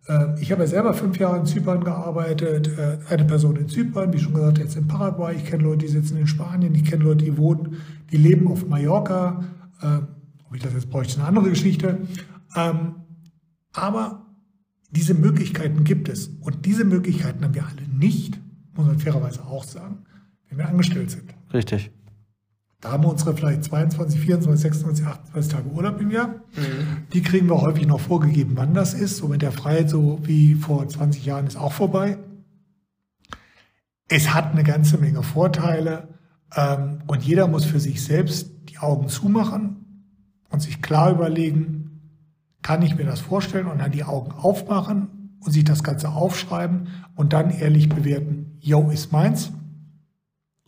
Ähm, 0.06 0.36
ich 0.40 0.52
habe 0.52 0.62
ja 0.62 0.68
selber 0.68 0.94
fünf 0.94 1.18
Jahre 1.18 1.38
in 1.38 1.46
Zypern 1.46 1.82
gearbeitet, 1.82 2.68
äh, 2.78 2.98
eine 3.08 3.24
Person 3.24 3.56
in 3.56 3.68
Zypern, 3.68 4.12
wie 4.12 4.20
schon 4.20 4.32
gesagt, 4.32 4.58
jetzt 4.58 4.76
in 4.76 4.86
Paraguay. 4.86 5.34
Ich 5.34 5.44
kenne 5.44 5.64
Leute, 5.64 5.86
die 5.86 5.88
sitzen 5.88 6.16
in 6.18 6.28
Spanien, 6.28 6.72
ich 6.74 6.84
kenne 6.84 7.02
Leute, 7.02 7.24
die 7.24 7.36
wohnen, 7.36 7.78
die 8.12 8.16
leben 8.16 8.46
auf 8.46 8.64
Mallorca. 8.68 9.42
Ähm, 9.82 10.06
ob 10.46 10.54
ich 10.54 10.62
das 10.62 10.72
jetzt 10.72 10.88
bräuchte, 10.88 11.14
ist 11.14 11.18
eine 11.18 11.26
andere 11.26 11.50
Geschichte. 11.50 11.98
Ähm, 12.54 12.94
aber 13.72 14.24
diese 14.92 15.14
Möglichkeiten 15.14 15.82
gibt 15.82 16.08
es. 16.08 16.28
Und 16.28 16.64
diese 16.64 16.84
Möglichkeiten 16.84 17.42
haben 17.42 17.54
wir 17.54 17.66
alle 17.66 17.82
nicht, 17.98 18.38
muss 18.74 18.86
man 18.86 19.00
fairerweise 19.00 19.44
auch 19.44 19.64
sagen, 19.64 20.04
wenn 20.48 20.58
wir 20.58 20.68
angestellt 20.68 21.10
sind. 21.10 21.34
Richtig. 21.52 21.90
Da 22.80 22.92
haben 22.92 23.04
wir 23.04 23.10
unsere 23.10 23.34
vielleicht 23.34 23.64
22, 23.64 24.20
24, 24.20 24.60
26, 24.60 25.06
28 25.06 25.52
Tage 25.52 25.68
Urlaub 25.70 26.00
im 26.00 26.10
Jahr. 26.10 26.28
Mhm. 26.28 27.06
Die 27.12 27.22
kriegen 27.22 27.48
wir 27.48 27.60
häufig 27.60 27.86
noch 27.86 28.00
vorgegeben, 28.00 28.52
wann 28.56 28.74
das 28.74 28.92
ist. 28.92 29.16
So 29.16 29.28
mit 29.28 29.42
der 29.42 29.52
Freiheit, 29.52 29.88
so 29.88 30.20
wie 30.22 30.54
vor 30.54 30.86
20 30.86 31.24
Jahren, 31.24 31.46
ist 31.46 31.56
auch 31.56 31.72
vorbei. 31.72 32.18
Es 34.08 34.34
hat 34.34 34.52
eine 34.52 34.62
ganze 34.62 34.98
Menge 34.98 35.22
Vorteile 35.22 36.08
ähm, 36.54 36.98
und 37.06 37.22
jeder 37.24 37.48
muss 37.48 37.64
für 37.64 37.80
sich 37.80 38.04
selbst 38.04 38.50
die 38.68 38.78
Augen 38.78 39.08
zumachen 39.08 40.04
und 40.50 40.60
sich 40.60 40.82
klar 40.82 41.10
überlegen, 41.10 41.86
kann 42.62 42.82
ich 42.82 42.96
mir 42.96 43.04
das 43.04 43.20
vorstellen 43.20 43.66
und 43.66 43.78
dann 43.78 43.92
die 43.92 44.04
Augen 44.04 44.32
aufmachen 44.32 45.36
und 45.40 45.52
sich 45.52 45.64
das 45.64 45.82
Ganze 45.82 46.10
aufschreiben 46.10 46.88
und 47.14 47.32
dann 47.32 47.50
ehrlich 47.50 47.88
bewerten, 47.88 48.58
yo 48.60 48.90
ist 48.90 49.12
meins 49.12 49.52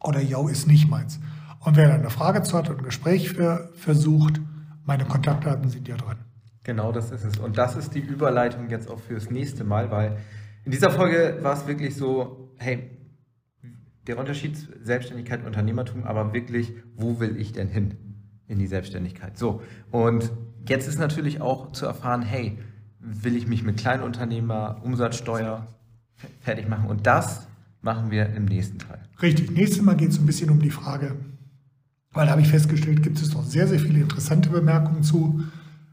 oder 0.00 0.20
yo 0.20 0.48
ist 0.48 0.66
nicht 0.66 0.88
meins. 0.88 1.20
Und 1.68 1.76
wer 1.76 1.88
dann 1.88 2.00
eine 2.00 2.08
Frage 2.08 2.42
zu 2.42 2.56
hat 2.56 2.70
und 2.70 2.78
ein 2.78 2.84
Gespräch 2.84 3.28
für, 3.28 3.70
versucht, 3.74 4.40
meine 4.86 5.04
Kontaktdaten 5.04 5.68
sind 5.68 5.86
ja 5.86 5.98
drin. 5.98 6.16
Genau, 6.62 6.92
das 6.92 7.10
ist 7.10 7.26
es. 7.26 7.36
Und 7.36 7.58
das 7.58 7.76
ist 7.76 7.94
die 7.94 8.00
Überleitung 8.00 8.70
jetzt 8.70 8.90
auch 8.90 8.98
fürs 8.98 9.30
nächste 9.30 9.64
Mal, 9.64 9.90
weil 9.90 10.16
in 10.64 10.72
dieser 10.72 10.88
Folge 10.88 11.40
war 11.42 11.52
es 11.52 11.66
wirklich 11.66 11.94
so, 11.94 12.54
hey, 12.56 12.88
der 14.06 14.18
Unterschied 14.18 14.56
Selbstständigkeit 14.82 15.40
und 15.40 15.46
Unternehmertum, 15.48 16.04
aber 16.04 16.32
wirklich, 16.32 16.72
wo 16.96 17.20
will 17.20 17.36
ich 17.36 17.52
denn 17.52 17.68
hin 17.68 17.98
in 18.46 18.58
die 18.58 18.66
Selbstständigkeit? 18.66 19.36
So, 19.36 19.60
und 19.90 20.32
jetzt 20.66 20.88
ist 20.88 20.98
natürlich 20.98 21.42
auch 21.42 21.72
zu 21.72 21.84
erfahren, 21.84 22.22
hey, 22.22 22.56
will 22.98 23.36
ich 23.36 23.46
mich 23.46 23.62
mit 23.62 23.76
Kleinunternehmer, 23.76 24.80
Umsatzsteuer 24.82 25.66
fertig 26.40 26.66
machen? 26.66 26.88
Und 26.88 27.06
das 27.06 27.46
machen 27.82 28.10
wir 28.10 28.30
im 28.30 28.46
nächsten 28.46 28.78
Teil. 28.78 29.00
Richtig, 29.20 29.50
nächstes 29.50 29.82
Mal 29.82 29.96
geht 29.96 30.12
es 30.12 30.18
ein 30.18 30.24
bisschen 30.24 30.48
um 30.48 30.62
die 30.62 30.70
Frage, 30.70 31.14
weil 32.12 32.26
da 32.26 32.32
habe 32.32 32.40
ich 32.40 32.48
festgestellt, 32.48 33.02
gibt 33.02 33.20
es 33.20 33.34
noch 33.34 33.44
sehr, 33.44 33.68
sehr 33.68 33.78
viele 33.78 34.00
interessante 34.00 34.48
Bemerkungen 34.48 35.02
zu. 35.02 35.42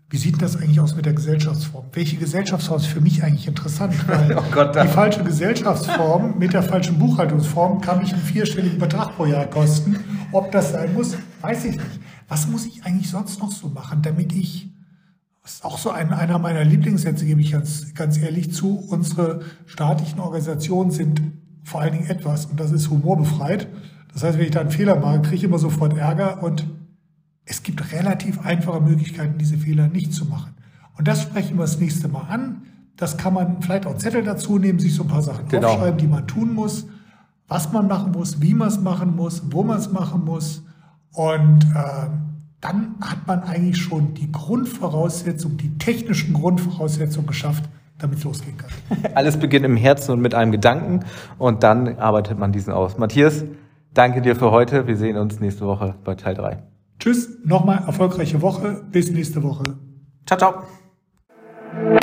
Wie 0.10 0.18
sieht 0.18 0.42
das 0.42 0.56
eigentlich 0.56 0.80
aus 0.80 0.96
mit 0.96 1.06
der 1.06 1.14
Gesellschaftsform? 1.14 1.86
Welche 1.92 2.16
Gesellschaftsform 2.18 2.78
ist 2.78 2.86
für 2.86 3.02
mich 3.02 3.24
eigentlich 3.24 3.48
interessant? 3.48 3.94
Weil 4.08 4.38
oh 4.38 4.44
Gott, 4.52 4.76
die 4.76 4.88
falsche 4.88 5.24
Gesellschaftsform 5.24 6.38
mit 6.38 6.54
der 6.54 6.64
falschen 6.64 6.98
Buchhaltungsform 7.00 7.82
kann 7.82 8.00
mich 8.00 8.14
einen 8.14 8.22
vierstelligen 8.22 8.80
Betrag 8.80 9.16
pro 9.16 9.26
Jahr 9.26 9.46
kosten. 9.46 9.98
Ob 10.32 10.52
das 10.52 10.72
sein 10.72 10.94
muss, 10.94 11.18
weiß 11.42 11.66
ich 11.66 11.78
nicht. 11.78 12.00
Was 12.28 12.48
muss 12.48 12.66
ich 12.66 12.84
eigentlich 12.86 13.10
sonst 13.10 13.40
noch 13.40 13.52
so 13.52 13.68
machen, 13.68 14.02
damit 14.02 14.34
ich, 14.34 14.70
das 15.44 15.56
ist 15.56 15.66
auch 15.66 15.78
so 15.78 15.92
ein, 15.92 16.14
einer 16.14 16.40
meiner 16.40 16.64
Lieblingssätze, 16.64 17.26
gebe 17.26 17.42
ich 17.42 17.52
ganz, 17.52 17.94
ganz 17.94 18.18
ehrlich 18.18 18.54
zu, 18.54 18.80
unsere 18.90 19.42
staatlichen 19.66 20.20
Organisationen 20.20 20.92
sind 20.92 21.22
vor 21.64 21.82
allen 21.82 21.94
Dingen 21.94 22.10
etwas, 22.10 22.46
und 22.46 22.60
das 22.60 22.72
ist 22.72 22.90
humorbefreit, 22.90 23.68
das 24.16 24.24
heißt, 24.24 24.38
wenn 24.38 24.46
ich 24.46 24.52
da 24.52 24.62
einen 24.62 24.72
Fehler 24.72 24.96
mache, 24.96 25.22
kriege 25.22 25.36
ich 25.36 25.44
immer 25.44 25.60
sofort 25.60 25.98
Ärger 25.98 26.42
und 26.42 26.66
es 27.44 27.64
gibt 27.64 27.92
relativ 27.92 28.40
einfache 28.46 28.80
Möglichkeiten, 28.80 29.38
diese 29.38 29.58
Fehler 29.58 29.90
nicht 29.90 30.14
zu 30.14 30.24
machen. 30.26 30.54
Und 30.98 31.06
das 31.10 31.22
sprechen 31.22 31.58
wir 31.58 31.64
das 31.64 31.82
nächste 31.82 32.08
Mal 32.08 32.22
an. 32.30 32.62
Das 32.96 33.18
kann 33.18 33.34
man 33.34 33.62
vielleicht 33.62 33.86
auch 33.86 33.92
einen 33.92 34.00
Zettel 34.00 34.24
dazu 34.24 34.58
nehmen, 34.58 34.80
sich 34.80 34.96
so 34.96 35.04
ein 35.04 35.10
paar 35.10 35.22
Sachen 35.22 35.50
Genau. 35.50 35.68
aufschreiben, 35.68 35.98
die 35.98 36.08
man 36.08 36.26
tun 36.28 36.54
muss, 36.54 36.88
was 37.50 37.74
man 37.74 37.90
machen 37.90 38.14
muss, 38.14 38.42
wie 38.42 38.54
man 38.54 38.70
es 38.70 38.80
machen 38.80 39.18
muss, 39.18 39.44
wo 39.52 39.64
man 39.64 39.78
es 39.80 39.92
machen 39.92 40.24
muss. 40.24 40.64
Und 41.12 41.66
äh, 41.76 42.08
dann 42.62 42.96
hat 43.02 43.28
man 43.28 43.44
eigentlich 43.44 43.78
schon 43.78 44.14
die 44.14 44.32
Grundvoraussetzung, 44.32 45.58
die 45.58 45.78
technischen 45.78 46.34
Grundvoraussetzungen 46.34 47.28
geschafft, 47.28 47.66
damit 47.98 48.20
es 48.20 48.24
losgehen 48.24 48.56
kann. 48.56 48.70
Alles 49.14 49.36
beginnt 49.38 49.66
im 49.66 49.76
Herzen 49.76 50.12
und 50.14 50.22
mit 50.22 50.34
einem 50.34 50.54
Gedanken 50.54 51.02
und 51.38 51.64
dann 51.64 51.98
arbeitet 52.00 52.40
man 52.40 52.54
diesen 52.54 52.72
aus. 52.72 52.98
Matthias, 52.98 53.44
danke 53.96 54.22
dir 54.22 54.36
für 54.36 54.52
heute. 54.52 54.86
Wir 54.88 54.98
sehen 54.98 55.18
uns 55.18 55.40
nächste 55.40 55.66
Woche 55.66 55.96
bei 56.04 56.16
Teil 56.16 56.36
3. 56.36 56.62
Tschüss, 57.00 57.40
nochmal 57.44 57.84
erfolgreiche 57.86 58.42
Woche, 58.42 58.84
bis 58.92 59.12
nächste 59.12 59.42
Woche. 59.44 59.64
Ciao, 60.26 60.38
ciao. 60.38 62.02